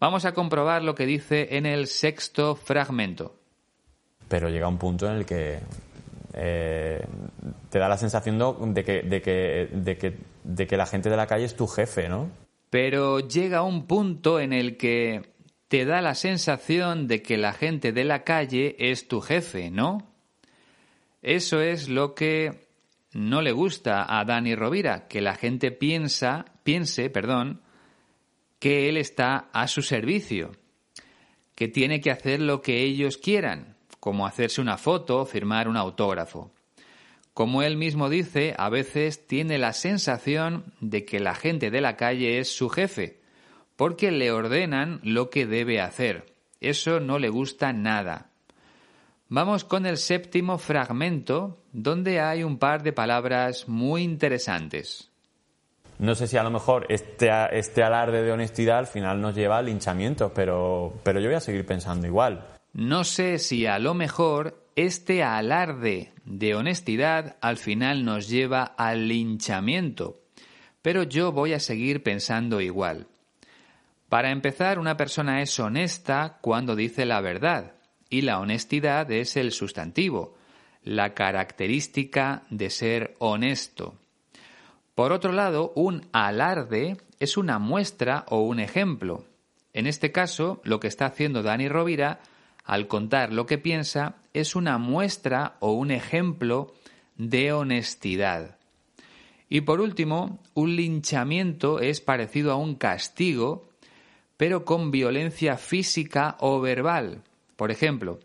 Vamos 0.00 0.24
a 0.24 0.34
comprobar 0.34 0.82
lo 0.82 0.96
que 0.96 1.06
dice 1.06 1.56
en 1.56 1.64
el 1.64 1.86
sexto 1.86 2.56
fragmento. 2.56 3.36
Pero 4.26 4.48
llega 4.48 4.66
un 4.66 4.78
punto 4.78 5.06
en 5.06 5.18
el 5.18 5.24
que 5.24 5.60
eh, 6.32 7.06
te 7.70 7.78
da 7.78 7.88
la 7.88 7.96
sensación 7.96 8.74
de 8.74 8.82
que, 8.82 9.02
de, 9.02 9.22
que, 9.22 9.68
de, 9.72 9.96
que, 9.96 10.18
de 10.42 10.66
que 10.66 10.76
la 10.76 10.86
gente 10.86 11.08
de 11.08 11.16
la 11.16 11.28
calle 11.28 11.44
es 11.44 11.54
tu 11.54 11.68
jefe, 11.68 12.08
¿no? 12.08 12.47
Pero 12.70 13.20
llega 13.20 13.62
un 13.62 13.86
punto 13.86 14.40
en 14.40 14.52
el 14.52 14.76
que 14.76 15.32
te 15.68 15.84
da 15.84 16.00
la 16.00 16.14
sensación 16.14 17.06
de 17.06 17.22
que 17.22 17.36
la 17.36 17.52
gente 17.52 17.92
de 17.92 18.04
la 18.04 18.24
calle 18.24 18.76
es 18.78 19.08
tu 19.08 19.20
jefe, 19.20 19.70
¿no? 19.70 20.10
Eso 21.22 21.60
es 21.60 21.88
lo 21.88 22.14
que 22.14 22.68
no 23.12 23.42
le 23.42 23.52
gusta 23.52 24.06
a 24.08 24.24
Dani 24.24 24.54
Rovira, 24.54 25.08
que 25.08 25.20
la 25.20 25.34
gente 25.34 25.70
piensa, 25.70 26.44
piense, 26.62 27.10
perdón, 27.10 27.62
que 28.58 28.88
él 28.88 28.96
está 28.96 29.48
a 29.52 29.68
su 29.68 29.82
servicio, 29.82 30.52
que 31.54 31.68
tiene 31.68 32.00
que 32.00 32.10
hacer 32.10 32.40
lo 32.40 32.60
que 32.62 32.82
ellos 32.82 33.18
quieran, 33.18 33.76
como 34.00 34.26
hacerse 34.26 34.60
una 34.60 34.78
foto 34.78 35.20
o 35.20 35.26
firmar 35.26 35.68
un 35.68 35.76
autógrafo. 35.76 36.52
Como 37.38 37.62
él 37.62 37.76
mismo 37.76 38.08
dice, 38.08 38.56
a 38.58 38.68
veces 38.68 39.28
tiene 39.28 39.58
la 39.58 39.72
sensación 39.72 40.64
de 40.80 41.04
que 41.04 41.20
la 41.20 41.36
gente 41.36 41.70
de 41.70 41.80
la 41.80 41.96
calle 41.96 42.40
es 42.40 42.50
su 42.50 42.68
jefe, 42.68 43.20
porque 43.76 44.10
le 44.10 44.32
ordenan 44.32 44.98
lo 45.04 45.30
que 45.30 45.46
debe 45.46 45.80
hacer. 45.80 46.34
Eso 46.60 46.98
no 46.98 47.20
le 47.20 47.28
gusta 47.28 47.72
nada. 47.72 48.30
Vamos 49.28 49.62
con 49.62 49.86
el 49.86 49.98
séptimo 49.98 50.58
fragmento, 50.58 51.62
donde 51.72 52.18
hay 52.18 52.42
un 52.42 52.58
par 52.58 52.82
de 52.82 52.92
palabras 52.92 53.68
muy 53.68 54.02
interesantes. 54.02 55.12
No 56.00 56.16
sé 56.16 56.26
si 56.26 56.38
a 56.38 56.42
lo 56.42 56.50
mejor 56.50 56.86
este, 56.88 57.30
este 57.52 57.84
alarde 57.84 58.24
de 58.24 58.32
honestidad 58.32 58.78
al 58.78 58.88
final 58.88 59.20
nos 59.20 59.36
lleva 59.36 59.58
al 59.58 59.66
linchamiento, 59.66 60.32
pero, 60.34 60.92
pero 61.04 61.20
yo 61.20 61.28
voy 61.28 61.36
a 61.36 61.40
seguir 61.40 61.64
pensando 61.64 62.04
igual. 62.04 62.44
No 62.72 63.04
sé 63.04 63.38
si 63.38 63.64
a 63.66 63.78
lo 63.78 63.94
mejor 63.94 64.67
este 64.78 65.24
alarde 65.24 66.12
de 66.24 66.54
honestidad 66.54 67.36
al 67.40 67.56
final 67.56 68.04
nos 68.04 68.28
lleva 68.28 68.62
al 68.62 69.08
linchamiento, 69.08 70.20
pero 70.82 71.02
yo 71.02 71.32
voy 71.32 71.52
a 71.52 71.58
seguir 71.58 72.04
pensando 72.04 72.60
igual. 72.60 73.08
Para 74.08 74.30
empezar, 74.30 74.78
una 74.78 74.96
persona 74.96 75.42
es 75.42 75.58
honesta 75.58 76.38
cuando 76.40 76.76
dice 76.76 77.06
la 77.06 77.20
verdad, 77.20 77.72
y 78.08 78.20
la 78.20 78.38
honestidad 78.38 79.10
es 79.10 79.36
el 79.36 79.50
sustantivo, 79.50 80.36
la 80.84 81.12
característica 81.12 82.44
de 82.48 82.70
ser 82.70 83.16
honesto. 83.18 83.96
Por 84.94 85.10
otro 85.10 85.32
lado, 85.32 85.72
un 85.74 86.06
alarde 86.12 86.98
es 87.18 87.36
una 87.36 87.58
muestra 87.58 88.24
o 88.28 88.42
un 88.42 88.60
ejemplo. 88.60 89.24
En 89.72 89.88
este 89.88 90.12
caso, 90.12 90.60
lo 90.62 90.78
que 90.78 90.86
está 90.86 91.06
haciendo 91.06 91.42
Dani 91.42 91.68
Rovira 91.68 92.20
al 92.68 92.86
contar 92.86 93.32
lo 93.32 93.46
que 93.46 93.56
piensa 93.56 94.16
es 94.34 94.54
una 94.54 94.76
muestra 94.76 95.56
o 95.58 95.72
un 95.72 95.90
ejemplo 95.90 96.74
de 97.16 97.50
honestidad. 97.54 98.58
Y 99.48 99.62
por 99.62 99.80
último, 99.80 100.38
un 100.52 100.76
linchamiento 100.76 101.80
es 101.80 102.02
parecido 102.02 102.52
a 102.52 102.56
un 102.56 102.74
castigo, 102.74 103.70
pero 104.36 104.66
con 104.66 104.90
violencia 104.90 105.56
física 105.56 106.36
o 106.40 106.60
verbal. 106.60 107.22
Por 107.56 107.70
ejemplo, 107.70 108.20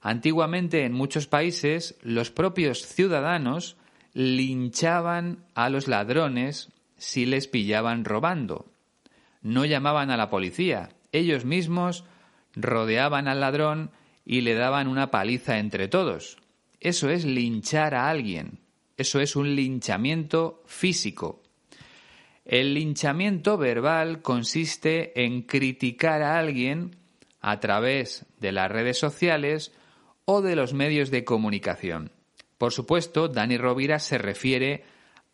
antiguamente 0.00 0.86
en 0.86 0.94
muchos 0.94 1.26
países 1.26 1.98
los 2.00 2.30
propios 2.30 2.86
ciudadanos 2.86 3.76
linchaban 4.14 5.44
a 5.54 5.68
los 5.68 5.86
ladrones 5.86 6.70
si 6.96 7.26
les 7.26 7.46
pillaban 7.46 8.06
robando. 8.06 8.72
No 9.42 9.66
llamaban 9.66 10.10
a 10.10 10.16
la 10.16 10.30
policía, 10.30 10.88
ellos 11.12 11.44
mismos 11.44 12.06
rodeaban 12.54 13.28
al 13.28 13.40
ladrón 13.40 13.90
y 14.24 14.42
le 14.42 14.54
daban 14.54 14.88
una 14.88 15.10
paliza 15.10 15.58
entre 15.58 15.88
todos. 15.88 16.38
Eso 16.80 17.10
es 17.10 17.24
linchar 17.24 17.94
a 17.94 18.08
alguien. 18.08 18.58
Eso 18.96 19.20
es 19.20 19.36
un 19.36 19.54
linchamiento 19.54 20.62
físico. 20.66 21.42
El 22.44 22.74
linchamiento 22.74 23.56
verbal 23.56 24.20
consiste 24.20 25.24
en 25.24 25.42
criticar 25.42 26.22
a 26.22 26.38
alguien 26.38 26.96
a 27.40 27.60
través 27.60 28.26
de 28.38 28.52
las 28.52 28.70
redes 28.70 28.98
sociales 28.98 29.72
o 30.24 30.42
de 30.42 30.56
los 30.56 30.74
medios 30.74 31.10
de 31.10 31.24
comunicación. 31.24 32.12
Por 32.58 32.72
supuesto, 32.72 33.28
Dani 33.28 33.58
Rovira 33.58 33.98
se 33.98 34.18
refiere 34.18 34.84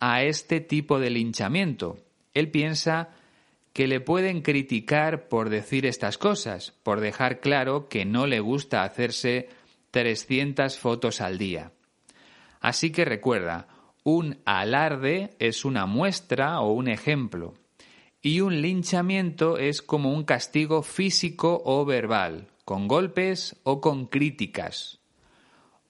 a 0.00 0.22
este 0.22 0.60
tipo 0.60 0.98
de 0.98 1.10
linchamiento. 1.10 1.98
Él 2.34 2.50
piensa 2.50 3.10
que 3.78 3.86
le 3.86 4.00
pueden 4.00 4.42
criticar 4.42 5.28
por 5.28 5.50
decir 5.50 5.86
estas 5.86 6.18
cosas, 6.18 6.72
por 6.82 6.98
dejar 6.98 7.38
claro 7.38 7.88
que 7.88 8.04
no 8.04 8.26
le 8.26 8.40
gusta 8.40 8.82
hacerse 8.82 9.50
300 9.92 10.76
fotos 10.80 11.20
al 11.20 11.38
día. 11.38 11.70
Así 12.58 12.90
que 12.90 13.04
recuerda, 13.04 13.68
un 14.02 14.38
alarde 14.44 15.36
es 15.38 15.64
una 15.64 15.86
muestra 15.86 16.58
o 16.58 16.72
un 16.72 16.88
ejemplo, 16.88 17.54
y 18.20 18.40
un 18.40 18.62
linchamiento 18.62 19.58
es 19.58 19.80
como 19.80 20.12
un 20.12 20.24
castigo 20.24 20.82
físico 20.82 21.62
o 21.64 21.84
verbal, 21.84 22.48
con 22.64 22.88
golpes 22.88 23.60
o 23.62 23.80
con 23.80 24.06
críticas. 24.06 24.98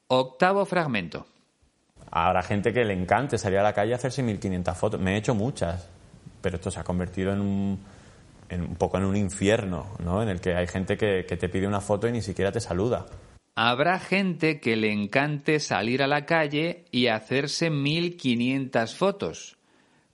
Octavo 0.09 0.67
fragmento. 0.67 1.27
Habrá 2.11 2.43
gente 2.43 2.75
que 2.75 2.85
le 2.85 2.93
encante 2.93 3.39
salir 3.39 3.61
a 3.61 3.63
la 3.63 3.73
calle 3.73 3.95
a 3.95 3.97
hacerse 3.97 4.23
1500 4.23 4.77
fotos. 4.77 5.01
Me 5.01 5.15
he 5.15 5.17
hecho 5.17 5.35
muchas, 5.35 5.89
pero 6.41 6.57
esto 6.57 6.71
se 6.71 6.81
ha 6.81 6.85
convertido 6.85 7.33
en 7.33 7.41
un, 7.41 7.79
en 8.49 8.63
un 8.63 8.77
poco 8.77 8.99
en 8.99 9.05
un 9.05 9.17
infierno, 9.17 9.87
¿no? 10.03 10.23
En 10.23 10.29
el 10.29 10.41
que 10.41 10.55
hay 10.55 10.67
gente 10.67 10.97
que, 10.97 11.25
que 11.27 11.37
te 11.37 11.49
pide 11.49 11.67
una 11.67 11.81
foto 11.81 12.09
y 12.09 12.13
ni 12.13 12.23
siquiera 12.23 12.53
te 12.53 12.61
saluda. 12.61 13.07
Habrá 13.55 13.99
gente 13.99 14.61
que 14.61 14.77
le 14.77 14.93
encante 14.93 15.59
salir 15.59 16.03
a 16.03 16.07
la 16.07 16.27
calle 16.27 16.85
y 16.93 17.09
hacerse 17.09 17.71
1500 17.71 18.95
fotos. 18.95 19.57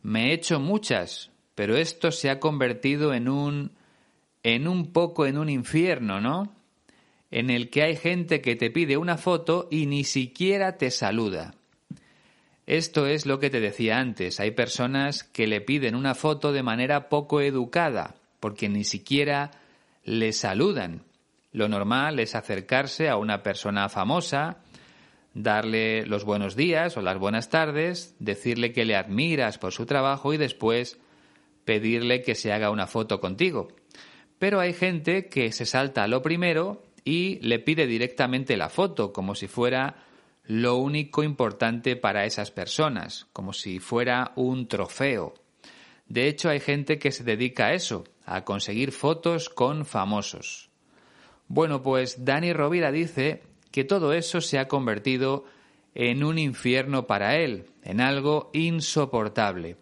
Me 0.02 0.30
he 0.30 0.32
hecho 0.32 0.60
muchas, 0.60 1.30
pero 1.54 1.76
esto 1.76 2.10
se 2.10 2.30
ha 2.30 2.40
convertido 2.40 3.12
en 3.12 3.28
un 3.28 3.72
en 4.42 4.68
un 4.68 4.92
poco 4.92 5.26
en 5.26 5.38
un 5.38 5.48
infierno, 5.48 6.20
¿no? 6.20 6.54
En 7.30 7.50
el 7.50 7.70
que 7.70 7.82
hay 7.82 7.96
gente 7.96 8.40
que 8.40 8.54
te 8.54 8.70
pide 8.70 8.96
una 8.96 9.16
foto 9.16 9.68
y 9.70 9.86
ni 9.86 10.04
siquiera 10.04 10.76
te 10.76 10.90
saluda. 10.90 11.54
Esto 12.66 13.06
es 13.06 13.26
lo 13.26 13.38
que 13.38 13.50
te 13.50 13.60
decía 13.60 13.98
antes. 13.98 14.40
Hay 14.40 14.52
personas 14.52 15.22
que 15.22 15.46
le 15.46 15.60
piden 15.60 15.94
una 15.94 16.14
foto 16.14 16.52
de 16.52 16.62
manera 16.62 17.08
poco 17.08 17.40
educada, 17.40 18.14
porque 18.40 18.68
ni 18.68 18.84
siquiera 18.84 19.50
le 20.04 20.32
saludan. 20.32 21.02
Lo 21.52 21.68
normal 21.68 22.18
es 22.18 22.34
acercarse 22.34 23.08
a 23.08 23.16
una 23.16 23.42
persona 23.42 23.88
famosa, 23.88 24.58
darle 25.34 26.06
los 26.06 26.24
buenos 26.24 26.56
días 26.56 26.96
o 26.96 27.02
las 27.02 27.18
buenas 27.18 27.50
tardes, 27.50 28.16
decirle 28.18 28.72
que 28.72 28.84
le 28.84 28.96
admiras 28.96 29.58
por 29.58 29.72
su 29.72 29.84
trabajo 29.84 30.32
y 30.32 30.36
después 30.36 30.98
pedirle 31.64 32.22
que 32.22 32.34
se 32.34 32.52
haga 32.52 32.70
una 32.70 32.86
foto 32.86 33.20
contigo. 33.20 33.68
Pero 34.38 34.60
hay 34.60 34.72
gente 34.72 35.26
que 35.26 35.52
se 35.52 35.66
salta 35.66 36.04
a 36.04 36.08
lo 36.08 36.22
primero 36.22 36.82
y 37.04 37.38
le 37.40 37.58
pide 37.58 37.86
directamente 37.86 38.56
la 38.56 38.68
foto, 38.68 39.12
como 39.12 39.34
si 39.34 39.46
fuera 39.48 39.96
lo 40.46 40.76
único 40.76 41.22
importante 41.22 41.96
para 41.96 42.26
esas 42.26 42.50
personas, 42.50 43.26
como 43.32 43.52
si 43.52 43.78
fuera 43.78 44.32
un 44.36 44.68
trofeo. 44.68 45.34
De 46.06 46.28
hecho, 46.28 46.50
hay 46.50 46.60
gente 46.60 46.98
que 46.98 47.12
se 47.12 47.24
dedica 47.24 47.66
a 47.66 47.74
eso, 47.74 48.04
a 48.26 48.44
conseguir 48.44 48.92
fotos 48.92 49.48
con 49.48 49.86
famosos. 49.86 50.70
Bueno, 51.48 51.82
pues 51.82 52.24
Dani 52.24 52.52
Rovira 52.52 52.92
dice 52.92 53.42
que 53.70 53.84
todo 53.84 54.12
eso 54.12 54.40
se 54.40 54.58
ha 54.58 54.68
convertido 54.68 55.44
en 55.94 56.24
un 56.24 56.38
infierno 56.38 57.06
para 57.06 57.36
él, 57.36 57.66
en 57.82 58.00
algo 58.00 58.50
insoportable. 58.52 59.76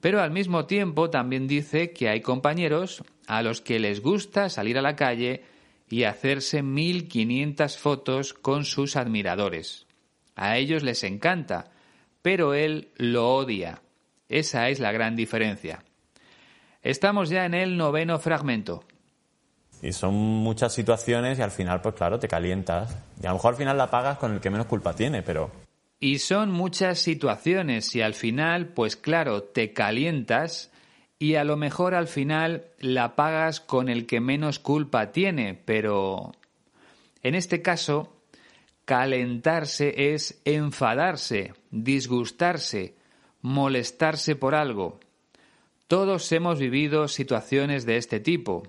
Pero 0.00 0.20
al 0.20 0.30
mismo 0.30 0.66
tiempo 0.66 1.08
también 1.08 1.46
dice 1.46 1.92
que 1.92 2.08
hay 2.08 2.20
compañeros 2.20 3.02
a 3.26 3.42
los 3.42 3.60
que 3.60 3.78
les 3.78 4.00
gusta 4.00 4.48
salir 4.48 4.76
a 4.76 4.82
la 4.82 4.96
calle 4.96 5.44
y 5.88 6.04
hacerse 6.04 6.62
1500 6.62 7.76
fotos 7.78 8.34
con 8.34 8.64
sus 8.64 8.96
admiradores. 8.96 9.86
A 10.36 10.56
ellos 10.56 10.82
les 10.82 11.04
encanta, 11.04 11.70
pero 12.22 12.54
él 12.54 12.88
lo 12.96 13.34
odia. 13.34 13.82
Esa 14.28 14.68
es 14.68 14.80
la 14.80 14.92
gran 14.92 15.16
diferencia. 15.16 15.84
Estamos 16.82 17.30
ya 17.30 17.44
en 17.44 17.54
el 17.54 17.76
noveno 17.76 18.18
fragmento. 18.18 18.84
Y 19.82 19.92
son 19.92 20.14
muchas 20.14 20.72
situaciones 20.72 21.38
y 21.38 21.42
al 21.42 21.50
final, 21.50 21.80
pues 21.82 21.94
claro, 21.94 22.18
te 22.18 22.28
calientas. 22.28 22.96
Y 23.22 23.26
a 23.26 23.30
lo 23.30 23.34
mejor 23.34 23.52
al 23.52 23.58
final 23.58 23.76
la 23.76 23.90
pagas 23.90 24.18
con 24.18 24.32
el 24.32 24.40
que 24.40 24.50
menos 24.50 24.66
culpa 24.66 24.94
tiene, 24.94 25.22
pero... 25.22 25.50
Y 26.00 26.18
son 26.18 26.50
muchas 26.50 26.98
situaciones 26.98 27.94
y 27.94 28.02
al 28.02 28.14
final, 28.14 28.68
pues 28.68 28.96
claro, 28.96 29.42
te 29.42 29.72
calientas 29.72 30.70
y 31.24 31.36
a 31.36 31.44
lo 31.44 31.56
mejor 31.56 31.94
al 31.94 32.06
final 32.06 32.66
la 32.78 33.16
pagas 33.16 33.58
con 33.58 33.88
el 33.88 34.04
que 34.04 34.20
menos 34.20 34.58
culpa 34.58 35.10
tiene, 35.10 35.54
pero... 35.54 36.32
En 37.22 37.34
este 37.34 37.62
caso, 37.62 38.12
Calentarse 38.84 40.12
es 40.12 40.42
enfadarse, 40.44 41.54
disgustarse, 41.70 42.96
molestarse 43.40 44.36
por 44.36 44.54
algo. 44.54 45.00
Todos 45.88 46.30
hemos 46.30 46.58
vivido 46.58 47.08
situaciones 47.08 47.86
de 47.86 47.96
este 47.96 48.20
tipo. 48.20 48.62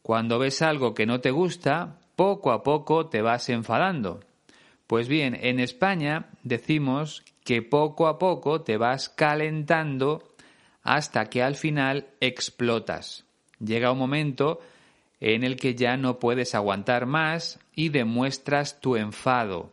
Cuando 0.00 0.38
ves 0.38 0.62
algo 0.62 0.94
que 0.94 1.06
no 1.06 1.20
te 1.20 1.32
gusta, 1.32 1.98
poco 2.14 2.52
a 2.52 2.62
poco 2.62 3.08
te 3.08 3.20
vas 3.20 3.48
enfadando. 3.48 4.20
Pues 4.86 5.08
bien, 5.08 5.36
en 5.40 5.58
España 5.58 6.30
decimos 6.44 7.24
que 7.42 7.62
poco 7.62 8.06
a 8.06 8.20
poco 8.20 8.60
te 8.60 8.76
vas 8.76 9.08
calentando 9.08 10.22
hasta 10.82 11.26
que 11.26 11.42
al 11.42 11.56
final 11.56 12.08
explotas. 12.20 13.24
Llega 13.58 13.92
un 13.92 13.98
momento 13.98 14.60
en 15.20 15.44
el 15.44 15.56
que 15.56 15.74
ya 15.74 15.96
no 15.96 16.18
puedes 16.18 16.54
aguantar 16.54 17.06
más 17.06 17.58
y 17.74 17.90
demuestras 17.90 18.80
tu 18.80 18.96
enfado. 18.96 19.70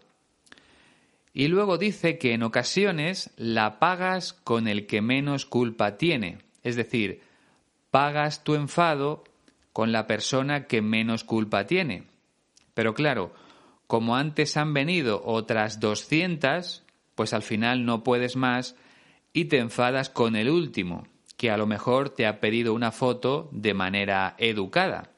Y 1.34 1.48
luego 1.48 1.78
dice 1.78 2.18
que 2.18 2.34
en 2.34 2.44
ocasiones 2.44 3.32
la 3.38 3.80
pagas 3.80 4.34
con 4.34 4.68
el 4.68 4.88
que 4.88 5.02
menos 5.02 5.46
culpa 5.46 5.98
tiene, 5.98 6.40
es 6.64 6.76
decir, 6.76 7.22
pagas 7.92 8.44
tu 8.44 8.56
enfado 8.56 9.24
con 9.72 9.92
la 9.92 10.08
persona 10.08 10.66
que 10.66 10.82
menos 10.82 11.24
culpa 11.24 11.66
tiene. 11.66 12.04
Pero 12.74 12.94
claro, 12.94 13.34
como 13.86 14.18
antes 14.18 14.58
han 14.58 14.74
venido 14.74 15.22
otras 15.24 15.80
200, 15.80 16.84
pues 17.16 17.34
al 17.34 17.44
final 17.44 17.86
no 17.86 18.04
puedes 18.04 18.36
más 18.36 18.76
y 19.38 19.46
te 19.46 19.60
enfadas 19.60 20.10
con 20.10 20.36
el 20.36 20.50
último, 20.50 21.06
que 21.38 21.52
a 21.52 21.58
lo 21.58 21.68
mejor 21.68 22.10
te 22.10 22.26
ha 22.26 22.40
pedido 22.40 22.74
una 22.74 22.92
foto 22.92 23.50
de 23.52 23.76
manera 23.76 24.34
educada. 24.40 25.12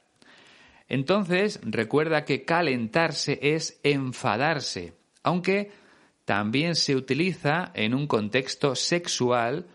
Entonces, 0.90 1.62
recuerda 1.64 2.26
que 2.26 2.44
calentarse 2.44 3.40
es 3.42 3.80
enfadarse, 3.82 4.92
aunque 5.24 5.72
también 6.26 6.76
se 6.76 6.98
utiliza 6.98 7.72
en 7.74 7.94
un 7.94 8.08
contexto 8.08 8.76
sexual 8.76 9.68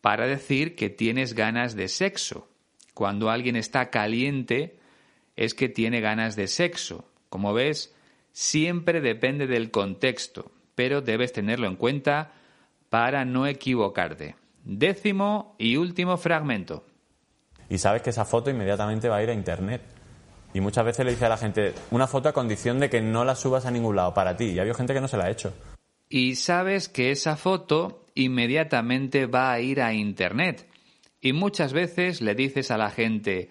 para 0.00 0.26
decir 0.26 0.74
que 0.74 0.90
tienes 0.90 1.34
ganas 1.34 1.76
de 1.76 1.86
sexo. 1.86 2.48
Cuando 2.94 3.30
alguien 3.30 3.54
está 3.54 3.90
caliente 3.90 4.80
es 5.36 5.54
que 5.54 5.68
tiene 5.68 6.00
ganas 6.00 6.34
de 6.34 6.48
sexo. 6.48 7.08
Como 7.28 7.54
ves, 7.54 7.94
siempre 8.32 9.00
depende 9.00 9.46
del 9.46 9.70
contexto, 9.70 10.50
pero 10.74 11.02
debes 11.02 11.32
tenerlo 11.32 11.68
en 11.68 11.76
cuenta 11.76 12.32
para 12.92 13.24
no 13.24 13.46
equivocarte. 13.46 14.36
Décimo 14.64 15.56
y 15.56 15.76
último 15.76 16.18
fragmento. 16.18 16.84
Y 17.70 17.78
sabes 17.78 18.02
que 18.02 18.10
esa 18.10 18.26
foto 18.26 18.50
inmediatamente 18.50 19.08
va 19.08 19.16
a 19.16 19.22
ir 19.22 19.30
a 19.30 19.32
Internet. 19.32 19.80
Y 20.52 20.60
muchas 20.60 20.84
veces 20.84 21.06
le 21.06 21.12
dice 21.12 21.24
a 21.24 21.30
la 21.30 21.38
gente, 21.38 21.72
una 21.90 22.06
foto 22.06 22.28
a 22.28 22.34
condición 22.34 22.80
de 22.80 22.90
que 22.90 23.00
no 23.00 23.24
la 23.24 23.34
subas 23.34 23.64
a 23.64 23.70
ningún 23.70 23.96
lado 23.96 24.12
para 24.12 24.36
ti. 24.36 24.44
Y 24.44 24.58
ha 24.58 24.60
habido 24.60 24.74
gente 24.74 24.92
que 24.92 25.00
no 25.00 25.08
se 25.08 25.16
la 25.16 25.24
ha 25.24 25.30
hecho. 25.30 25.54
Y 26.10 26.34
sabes 26.34 26.90
que 26.90 27.10
esa 27.12 27.38
foto 27.38 28.04
inmediatamente 28.14 29.24
va 29.24 29.52
a 29.52 29.60
ir 29.60 29.80
a 29.80 29.94
Internet. 29.94 30.68
Y 31.22 31.32
muchas 31.32 31.72
veces 31.72 32.20
le 32.20 32.34
dices 32.34 32.70
a 32.70 32.76
la 32.76 32.90
gente, 32.90 33.48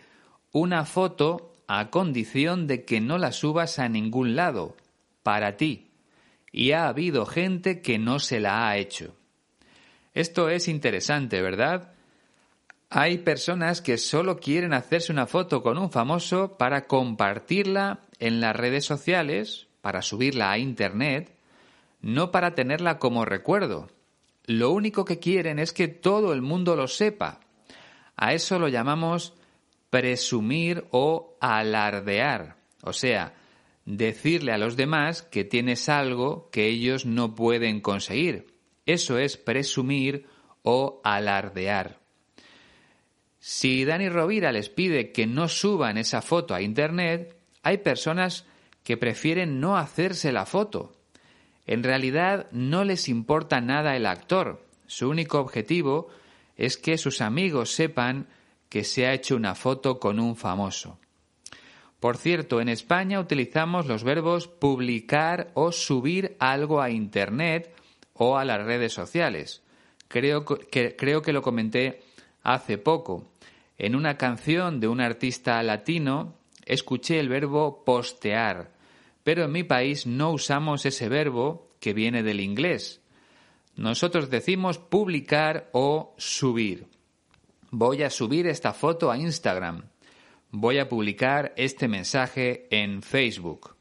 una 0.51 0.85
foto 0.85 1.55
a 1.65 1.89
condición 1.89 2.67
de 2.67 2.85
que 2.85 3.01
no 3.01 3.17
la 3.17 3.31
subas 3.31 3.79
a 3.79 3.89
ningún 3.89 4.35
lado, 4.35 4.77
para 5.23 5.57
ti. 5.57 5.89
Y 6.51 6.73
ha 6.73 6.87
habido 6.87 7.25
gente 7.25 7.81
que 7.81 7.97
no 7.97 8.19
se 8.19 8.39
la 8.39 8.69
ha 8.69 8.77
hecho. 8.77 9.15
Esto 10.13 10.49
es 10.49 10.67
interesante, 10.67 11.41
¿verdad? 11.41 11.93
Hay 12.89 13.19
personas 13.19 13.81
que 13.81 13.97
solo 13.97 14.37
quieren 14.37 14.73
hacerse 14.73 15.13
una 15.13 15.25
foto 15.25 15.63
con 15.63 15.77
un 15.77 15.91
famoso 15.91 16.57
para 16.57 16.87
compartirla 16.87 18.01
en 18.19 18.41
las 18.41 18.55
redes 18.55 18.83
sociales, 18.83 19.67
para 19.81 20.01
subirla 20.01 20.51
a 20.51 20.57
Internet, 20.57 21.33
no 22.01 22.31
para 22.31 22.53
tenerla 22.53 22.99
como 22.99 23.23
recuerdo. 23.23 23.89
Lo 24.45 24.71
único 24.71 25.05
que 25.05 25.19
quieren 25.19 25.59
es 25.59 25.71
que 25.71 25.87
todo 25.87 26.33
el 26.33 26.41
mundo 26.41 26.75
lo 26.75 26.89
sepa. 26.89 27.39
A 28.17 28.33
eso 28.33 28.59
lo 28.59 28.67
llamamos 28.67 29.33
presumir 29.89 30.85
o 30.91 31.37
alardear, 31.39 32.57
o 32.81 32.91
sea, 32.91 33.33
decirle 33.85 34.51
a 34.51 34.57
los 34.57 34.75
demás 34.75 35.21
que 35.21 35.43
tienes 35.43 35.87
algo 35.89 36.49
que 36.51 36.67
ellos 36.67 37.05
no 37.05 37.35
pueden 37.35 37.79
conseguir. 37.81 38.50
Eso 38.91 39.17
es 39.17 39.37
presumir 39.37 40.25
o 40.63 40.99
alardear. 41.05 42.01
Si 43.39 43.85
Dani 43.85 44.09
Rovira 44.09 44.51
les 44.51 44.67
pide 44.67 45.13
que 45.13 45.25
no 45.25 45.47
suban 45.47 45.97
esa 45.97 46.21
foto 46.21 46.53
a 46.53 46.61
Internet, 46.61 47.37
hay 47.63 47.77
personas 47.77 48.45
que 48.83 48.97
prefieren 48.97 49.61
no 49.61 49.77
hacerse 49.77 50.33
la 50.33 50.45
foto. 50.45 50.91
En 51.65 51.83
realidad 51.83 52.47
no 52.51 52.83
les 52.83 53.07
importa 53.07 53.61
nada 53.61 53.95
el 53.95 54.05
actor. 54.05 54.67
Su 54.87 55.09
único 55.09 55.39
objetivo 55.39 56.09
es 56.57 56.75
que 56.75 56.97
sus 56.97 57.21
amigos 57.21 57.71
sepan 57.71 58.27
que 58.67 58.83
se 58.83 59.07
ha 59.07 59.13
hecho 59.13 59.37
una 59.37 59.55
foto 59.55 60.01
con 60.01 60.19
un 60.19 60.35
famoso. 60.35 60.99
Por 62.01 62.17
cierto, 62.17 62.59
en 62.59 62.67
España 62.67 63.21
utilizamos 63.21 63.85
los 63.85 64.03
verbos 64.03 64.49
publicar 64.49 65.49
o 65.53 65.71
subir 65.71 66.35
algo 66.39 66.81
a 66.81 66.89
Internet 66.89 67.73
o 68.23 68.37
a 68.37 68.45
las 68.45 68.63
redes 68.63 68.93
sociales. 68.93 69.63
Creo 70.07 70.45
que, 70.45 70.95
creo 70.95 71.23
que 71.23 71.33
lo 71.33 71.41
comenté 71.41 72.03
hace 72.43 72.77
poco. 72.77 73.31
En 73.79 73.95
una 73.95 74.15
canción 74.15 74.79
de 74.79 74.87
un 74.87 75.01
artista 75.01 75.63
latino 75.63 76.35
escuché 76.65 77.19
el 77.19 77.29
verbo 77.29 77.83
postear, 77.83 78.73
pero 79.23 79.45
en 79.45 79.51
mi 79.51 79.63
país 79.63 80.05
no 80.05 80.29
usamos 80.29 80.85
ese 80.85 81.09
verbo 81.09 81.71
que 81.79 81.93
viene 81.93 82.21
del 82.21 82.41
inglés. 82.41 83.01
Nosotros 83.75 84.29
decimos 84.29 84.77
publicar 84.77 85.71
o 85.71 86.13
subir. 86.17 86.85
Voy 87.71 88.03
a 88.03 88.11
subir 88.11 88.45
esta 88.45 88.73
foto 88.73 89.09
a 89.09 89.17
Instagram 89.17 89.85
voy 90.51 90.79
a 90.79 90.89
publicar 90.89 91.53
este 91.55 91.87
mensaje 91.87 92.67
en 92.69 93.01
Facebook. 93.01 93.75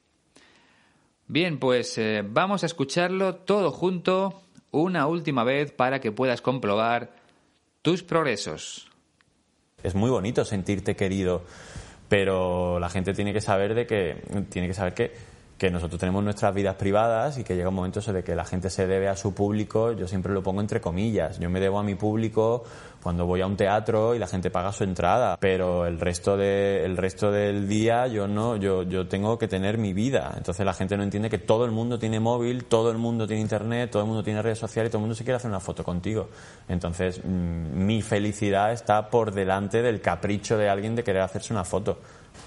Bien, 1.33 1.61
pues 1.61 1.97
eh, 1.97 2.24
vamos 2.28 2.64
a 2.64 2.66
escucharlo 2.66 3.37
todo 3.37 3.70
junto 3.70 4.43
una 4.72 5.07
última 5.07 5.45
vez 5.45 5.70
para 5.70 6.01
que 6.01 6.11
puedas 6.11 6.41
comprobar 6.43 7.12
tus 7.83 8.03
progresos. 8.03 8.91
Es 9.85 9.95
muy 9.95 10.11
bonito 10.11 10.45
sentirte 10.45 10.97
querido, 10.97 11.45
pero 12.09 12.81
la 12.81 12.89
gente 12.91 13.14
tiene 13.14 13.33
que 13.33 13.41
saber 13.41 13.76
de 13.76 13.87
que 13.87 14.16
tiene 14.49 14.66
que 14.66 14.74
saber 14.74 14.93
que 14.93 15.12
que 15.61 15.71
nosotros 15.71 16.01
tenemos 16.01 16.25
nuestras 16.25 16.55
vidas 16.55 16.77
privadas 16.77 17.37
y 17.37 17.45
que 17.45 17.55
llega 17.55 17.69
un 17.69 17.75
momento 17.75 18.01
de 18.01 18.25
que 18.25 18.35
la 18.35 18.47
gente 18.47 18.71
se 18.71 18.87
debe 18.87 19.09
a 19.09 19.15
su 19.15 19.35
público, 19.35 19.93
yo 19.93 20.09
siempre 20.09 20.33
lo 20.33 20.43
pongo 20.43 20.63
entre 20.63 20.81
comillas. 20.81 21.39
Yo 21.39 21.51
me 21.51 21.61
debo 21.61 21.79
a 21.79 21.83
mi 21.83 21.97
público 21.97 22.65
cuando 23.03 23.27
voy 23.27 23.43
a 23.43 23.47
un 23.47 23.59
teatro 23.59 24.15
y 24.15 24.19
la 24.19 24.27
gente 24.27 24.51
paga 24.51 24.73
su 24.73 24.85
entrada, 24.85 25.37
pero 25.39 25.85
el 25.85 26.01
resto 26.01 26.39
de 26.39 26.83
el 26.87 26.97
resto 26.97 27.31
del 27.31 27.69
día 27.69 28.07
yo 28.07 28.27
no, 28.27 28.57
yo 28.57 28.85
yo 28.85 29.07
tengo 29.07 29.39
que 29.39 29.49
tener 29.49 29.77
mi 29.77 29.93
vida. 29.93 30.33
Entonces 30.35 30.65
la 30.65 30.73
gente 30.73 30.97
no 30.97 31.03
entiende 31.03 31.29
que 31.29 31.37
todo 31.37 31.67
el 31.67 31.73
mundo 31.73 31.99
tiene 31.99 32.21
móvil, 32.21 32.65
todo 32.65 32.91
el 32.91 32.97
mundo 32.97 33.27
tiene 33.27 33.43
internet, 33.43 33.91
todo 33.91 34.01
el 34.01 34.09
mundo 34.09 34.23
tiene 34.23 34.41
redes 34.41 34.59
sociales 34.59 34.89
y 34.89 34.93
todo 34.93 35.01
el 35.01 35.03
mundo 35.03 35.15
se 35.15 35.25
quiere 35.25 35.37
hacer 35.37 35.51
una 35.51 35.61
foto 35.61 35.85
contigo. 35.85 36.31
Entonces 36.71 37.21
mm, 37.23 37.85
mi 37.85 38.01
felicidad 38.01 38.73
está 38.73 39.11
por 39.11 39.31
delante 39.31 39.83
del 39.83 40.01
capricho 40.01 40.57
de 40.57 40.71
alguien 40.71 40.97
de 40.97 41.05
querer 41.05 41.21
hacerse 41.21 41.53
una 41.53 41.65
foto 41.65 41.99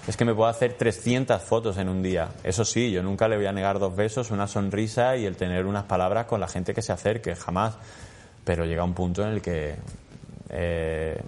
es 0.06 0.16
que 0.16 0.24
me 0.24 0.34
puedo 0.34 0.48
hacer 0.48 0.74
300 0.74 1.40
fotos 1.42 1.78
en 1.78 1.88
un 1.88 2.02
día. 2.02 2.28
Eso 2.42 2.64
sí, 2.64 2.90
yo 2.90 3.02
nunca 3.02 3.26
le 3.26 3.36
voy 3.36 3.46
a 3.46 3.52
negar 3.52 3.78
dos 3.78 3.96
besos, 3.96 4.30
una 4.30 4.46
sonrisa 4.46 5.16
y 5.16 5.24
el 5.24 5.36
tener 5.36 5.64
unas 5.64 5.84
palabras 5.84 6.26
con 6.26 6.40
la 6.40 6.48
gente 6.48 6.74
que 6.74 6.82
se 6.82 6.92
acerque, 6.92 7.34
jamás. 7.34 7.78
Pero 8.44 8.66
llega 8.66 8.84
un 8.84 8.92
punto 8.92 9.22
en 9.22 9.28
el 9.28 9.40
que 9.40 9.76
eh, 10.50 11.20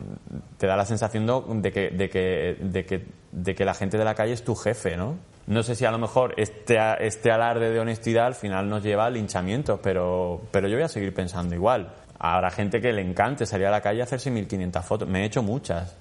te 0.58 0.66
da 0.66 0.76
la 0.76 0.84
sensación 0.84 1.26
de 1.62 1.72
que, 1.72 1.90
de, 1.90 2.10
que, 2.10 2.56
de, 2.60 2.84
que, 2.84 3.06
de 3.32 3.54
que 3.54 3.64
la 3.64 3.72
gente 3.72 3.96
de 3.96 4.04
la 4.04 4.14
calle 4.14 4.34
es 4.34 4.44
tu 4.44 4.54
jefe, 4.54 4.96
¿no? 4.96 5.16
No 5.46 5.62
sé 5.62 5.74
si 5.74 5.84
a 5.84 5.90
lo 5.90 5.98
mejor 5.98 6.34
este, 6.36 6.76
este 7.00 7.30
alarde 7.30 7.70
de 7.70 7.80
honestidad 7.80 8.26
al 8.26 8.34
final 8.34 8.68
nos 8.68 8.82
lleva 8.82 9.06
al 9.06 9.14
linchamiento, 9.14 9.80
pero, 9.80 10.42
pero 10.50 10.68
yo 10.68 10.76
voy 10.76 10.84
a 10.84 10.88
seguir 10.88 11.14
pensando 11.14 11.54
igual. 11.54 11.92
Habrá 12.18 12.50
gente 12.50 12.80
que 12.80 12.92
le 12.92 13.00
encante 13.00 13.46
salir 13.46 13.66
a 13.66 13.70
la 13.70 13.80
calle 13.80 14.00
a 14.00 14.04
hacerse 14.04 14.30
1500 14.30 14.84
fotos. 14.84 15.08
Me 15.08 15.22
he 15.22 15.24
hecho 15.24 15.42
muchas, 15.42 15.96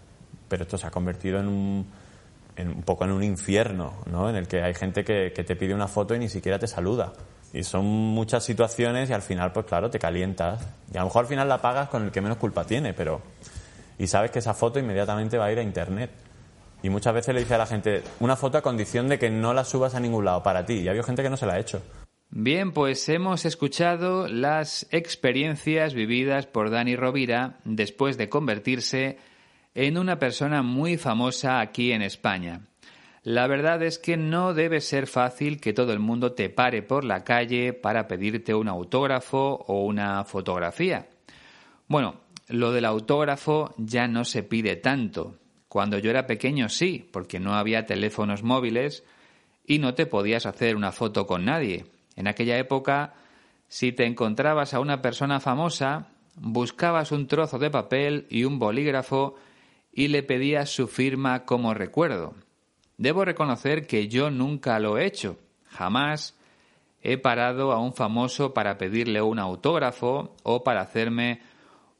pero 0.50 0.64
esto 0.64 0.78
se 0.78 0.88
ha 0.88 0.92
convertido 0.92 1.40
en 1.40 1.48
un 1.48 1.86
un 2.58 2.84
poco 2.84 3.06
en 3.06 3.12
un 3.12 3.24
infierno, 3.24 3.94
¿no? 4.06 4.30
En 4.30 4.36
el 4.36 4.48
que 4.48 4.62
hay 4.62 4.74
gente 4.74 5.04
que, 5.04 5.32
te 5.32 5.56
pide 5.56 5.74
una 5.74 5.88
foto 5.88 6.16
y 6.16 6.20
ni 6.20 6.30
siquiera 6.30 6.60
te 6.60 6.68
saluda. 6.68 7.14
Y 7.54 7.64
son 7.64 7.86
muchas 7.86 8.44
situaciones 8.44 9.10
y 9.10 9.14
al 9.14 9.22
final, 9.22 9.52
pues 9.52 9.66
claro, 9.66 9.90
te 9.90 10.00
calientas. 10.00 10.66
Y 10.94 10.98
a 10.98 11.02
lo 11.02 11.06
mejor 11.06 11.24
al 11.24 11.28
final 11.28 11.48
la 11.48 11.62
pagas 11.62 11.90
con 11.90 12.04
el 12.04 12.12
que 12.12 12.22
menos 12.22 12.38
culpa 12.38 12.66
tiene, 12.66 12.94
pero... 12.94 13.22
Y 13.98 14.08
sabes 14.08 14.32
que 14.32 14.40
esa 14.40 14.54
foto 14.54 14.78
inmediatamente 14.78 15.38
va 15.38 15.46
a 15.46 15.52
ir 15.52 15.60
a 15.60 15.62
Internet. 15.62 16.12
Y 16.84 16.90
muchas 16.90 17.14
veces 17.14 17.34
le 17.34 17.42
dice 17.42 17.56
a 17.56 17.58
la 17.58 17.66
gente, 17.66 18.04
una 18.20 18.36
foto 18.36 18.58
a 18.58 18.62
condición 18.62 19.08
de 19.08 19.18
que 19.18 19.30
no 19.30 19.54
la 19.54 19.64
subas 19.64 19.96
a 19.96 20.00
ningún 20.00 20.26
lado 20.26 20.44
para 20.44 20.66
ti. 20.66 20.76
Y 20.76 20.88
ha 20.88 20.92
habido 20.92 21.06
gente 21.06 21.24
que 21.24 21.30
no 21.30 21.38
se 21.38 21.46
la 21.46 21.54
ha 21.54 21.60
hecho. 21.60 21.82
Bien, 22.30 22.74
pues 22.74 23.08
hemos 23.08 23.46
escuchado 23.46 24.28
las 24.28 24.88
experiencias 24.92 25.94
vividas 25.94 26.48
por 26.48 26.70
Dani 26.70 26.96
Rovira 26.98 27.60
después 27.64 28.18
de 28.18 28.28
convertirse 28.28 29.18
en 29.76 29.98
una 29.98 30.18
persona 30.18 30.64
muy 30.64 30.98
famosa 30.98 31.60
aquí 31.60 31.92
en 31.92 32.02
España. 32.02 32.62
La 33.24 33.48
verdad 33.48 33.84
es 33.84 34.00
que 34.00 34.18
no 34.18 34.54
debe 34.54 34.80
ser 34.82 35.08
fácil 35.08 35.60
que 35.60 35.74
todo 35.74 35.92
el 35.92 36.00
mundo 36.00 36.32
te 36.32 36.50
pare 36.50 36.82
por 36.82 37.04
la 37.04 37.24
calle 37.24 37.74
para 37.74 38.08
pedirte 38.08 38.54
un 38.54 38.70
autógrafo 38.70 39.66
o 39.68 39.84
una 39.84 40.24
fotografía. 40.24 41.08
Bueno, 41.88 42.22
lo 42.48 42.72
del 42.72 42.86
autógrafo 42.86 43.74
ya 43.78 44.08
no 44.08 44.24
se 44.24 44.44
pide 44.44 44.76
tanto. 44.78 45.36
Cuando 45.68 45.98
yo 45.98 46.10
era 46.10 46.28
pequeño 46.28 46.70
sí, 46.70 47.10
porque 47.12 47.40
no 47.40 47.56
había 47.56 47.86
teléfonos 47.86 48.44
móviles 48.44 49.04
y 49.66 49.80
no 49.80 49.94
te 49.94 50.06
podías 50.06 50.46
hacer 50.46 50.76
una 50.76 50.92
foto 50.92 51.28
con 51.28 51.44
nadie. 51.44 51.86
En 52.16 52.28
aquella 52.28 52.58
época, 52.58 53.16
si 53.68 53.92
te 53.92 54.06
encontrabas 54.06 54.74
a 54.74 54.80
una 54.80 55.02
persona 55.02 55.40
famosa, 55.40 56.08
buscabas 56.36 57.12
un 57.12 57.28
trozo 57.28 57.58
de 57.58 57.72
papel 57.72 58.28
y 58.30 58.44
un 58.44 58.60
bolígrafo 58.60 59.36
y 59.96 60.10
le 60.10 60.22
pedía 60.22 60.66
su 60.66 60.88
firma 60.88 61.46
como 61.46 61.74
recuerdo. 61.74 62.36
Debo 62.98 63.24
reconocer 63.24 63.88
que 63.88 64.10
yo 64.10 64.30
nunca 64.30 64.78
lo 64.80 64.98
he 64.98 65.06
hecho. 65.06 65.40
Jamás 65.70 66.38
he 67.02 67.18
parado 67.18 67.72
a 67.72 67.80
un 67.80 67.94
famoso 67.94 68.54
para 68.54 68.78
pedirle 68.78 69.22
un 69.22 69.40
autógrafo 69.40 70.36
o 70.44 70.64
para 70.64 70.82
hacerme 70.82 71.42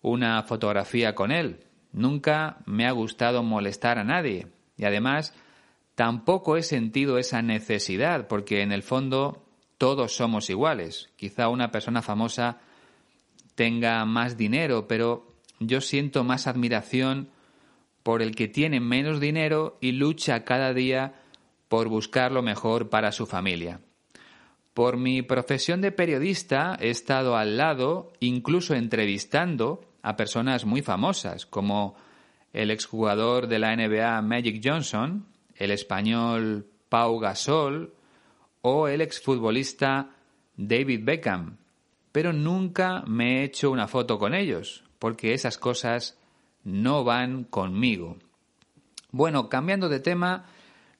una 0.02 0.44
fotografía 0.44 1.16
con 1.16 1.32
él. 1.32 1.62
Nunca 1.94 2.58
me 2.66 2.86
ha 2.86 2.92
gustado 2.92 3.44
molestar 3.44 3.98
a 3.98 4.04
nadie. 4.04 4.48
Y 4.78 4.84
además, 4.84 5.34
tampoco 5.96 6.58
he 6.58 6.64
sentido 6.64 7.18
esa 7.18 7.42
necesidad, 7.42 8.28
porque 8.28 8.62
en 8.62 8.74
el 8.74 8.84
fondo 8.84 9.46
todos 9.78 10.14
somos 10.14 10.50
iguales. 10.50 11.10
Quizá 11.16 11.48
una 11.48 11.72
persona 11.72 12.02
famosa 12.02 12.58
tenga 13.56 14.04
más 14.04 14.36
dinero, 14.36 14.86
pero 14.86 15.28
yo 15.60 15.80
siento 15.80 16.26
más 16.26 16.48
admiración 16.48 17.30
por 18.06 18.22
el 18.22 18.36
que 18.36 18.48
tiene 18.48 18.80
menos 18.80 19.20
dinero 19.20 19.80
y 19.82 19.94
lucha 19.94 20.44
cada 20.46 20.76
día 20.76 21.16
por 21.68 21.90
buscar 21.90 22.32
lo 22.32 22.44
mejor 22.44 22.92
para 22.92 23.12
su 23.12 23.26
familia. 23.26 23.80
Por 24.76 24.98
mi 24.98 25.24
profesión 25.24 25.82
de 25.82 25.92
periodista 25.92 26.78
he 26.80 26.92
estado 26.92 27.36
al 27.36 27.58
lado, 27.58 28.14
incluso 28.20 28.76
entrevistando 28.76 29.82
a 30.04 30.16
personas 30.18 30.66
muy 30.66 30.84
famosas, 30.84 31.48
como 31.48 31.96
el 32.54 32.70
exjugador 32.70 33.48
de 33.48 33.58
la 33.58 33.76
NBA 33.76 34.22
Magic 34.22 34.62
Johnson, 34.64 35.26
el 35.56 35.72
español 35.72 36.68
Pau 36.90 37.18
Gasol 37.18 37.96
o 38.62 38.88
el 38.88 39.02
exfutbolista 39.02 40.12
David 40.56 41.02
Beckham, 41.04 41.58
pero 42.12 42.34
nunca 42.34 43.04
me 43.08 43.40
he 43.40 43.46
hecho 43.46 43.72
una 43.72 43.88
foto 43.88 44.20
con 44.20 44.36
ellos, 44.36 44.84
porque 45.00 45.34
esas 45.34 45.58
cosas 45.58 46.20
no 46.66 47.06
van 47.06 47.46
conmigo. 47.46 48.18
Bueno, 49.12 49.48
cambiando 49.48 49.88
de 49.88 50.02
tema, 50.02 50.48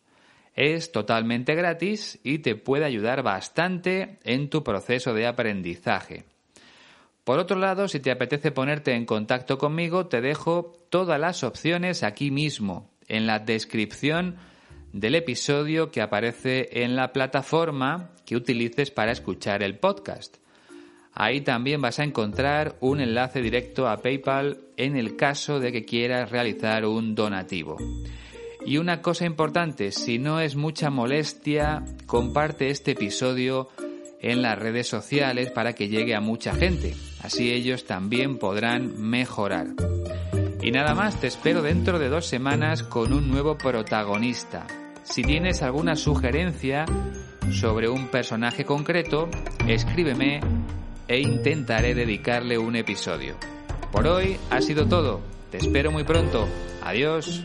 Es 0.55 0.93
totalmente 0.93 1.55
gratis 1.55 2.21
y 2.23 2.41
te 2.41 2.57
puede 2.57 2.85
ayudar 2.85 3.23
bastante 3.23 4.19
en 4.25 4.51
tu 4.51 4.63
proceso 4.63 5.15
de 5.15 5.27
aprendizaje. 5.27 6.27
Por 7.25 7.39
otro 7.39 7.57
lado, 7.57 7.87
si 7.87 8.01
te 8.01 8.11
apetece 8.11 8.51
ponerte 8.51 8.95
en 8.95 9.07
contacto 9.07 9.57
conmigo, 9.57 10.07
te 10.07 10.21
dejo 10.21 10.73
todas 10.91 11.21
las 11.21 11.45
opciones 11.45 12.03
aquí 12.03 12.33
mismo, 12.33 12.91
en 13.07 13.27
la 13.27 13.39
descripción 13.39 14.37
del 14.93 15.15
episodio 15.15 15.91
que 15.91 16.03
aparece 16.03 16.83
en 16.83 16.97
la 16.97 17.13
plataforma 17.13 18.11
que 18.27 18.37
utilices 18.37 18.91
para 18.91 19.13
escuchar 19.13 19.63
el 19.63 19.79
podcast. 19.79 20.39
Ahí 21.15 21.43
también 21.43 21.81
vas 21.81 21.99
a 21.99 22.05
encontrar 22.05 22.77
un 22.81 23.01
enlace 23.01 23.41
directo 23.41 23.89
a 23.89 23.99
PayPal 23.99 24.59
en 24.77 24.97
el 24.97 25.17
caso 25.17 25.61
de 25.61 25.71
que 25.71 25.85
quieras 25.85 26.31
realizar 26.31 26.85
un 26.87 27.15
donativo. 27.15 27.77
Y 28.65 28.79
una 28.79 29.01
cosa 29.03 29.27
importante, 29.27 29.93
si 29.93 30.19
no 30.19 30.41
es 30.41 30.57
mucha 30.57 30.91
molestia, 30.91 31.85
comparte 32.07 32.71
este 32.71 32.93
episodio 32.93 33.69
en 34.21 34.41
las 34.41 34.59
redes 34.59 34.89
sociales 34.89 35.51
para 35.51 35.75
que 35.75 35.89
llegue 35.89 36.15
a 36.15 36.21
mucha 36.21 36.55
gente. 36.55 36.95
Así 37.23 37.51
ellos 37.53 37.85
también 37.85 38.39
podrán 38.39 39.01
mejorar. 39.01 39.69
Y 40.63 40.71
nada 40.71 40.95
más, 40.95 41.21
te 41.21 41.27
espero 41.27 41.63
dentro 41.63 41.99
de 41.99 42.09
dos 42.09 42.27
semanas 42.27 42.83
con 42.83 43.13
un 43.13 43.31
nuevo 43.31 43.57
protagonista. 43.57 44.67
Si 45.03 45.23
tienes 45.23 45.63
alguna 45.63 45.97
sugerencia 45.97 46.85
sobre 47.51 47.89
un 47.89 48.09
personaje 48.09 48.65
concreto, 48.65 49.29
escríbeme 49.67 50.41
e 51.09 51.21
intentaré 51.21 51.95
dedicarle 51.95 52.59
un 52.59 52.77
episodio. 52.77 53.37
Por 53.91 54.07
hoy 54.07 54.39
ha 54.51 54.61
sido 54.61 54.87
todo. 54.87 55.21
Te 55.51 55.59
espero 55.59 55.91
muy 55.91 56.05
pronto. 56.05 56.49
Adiós. 56.83 57.45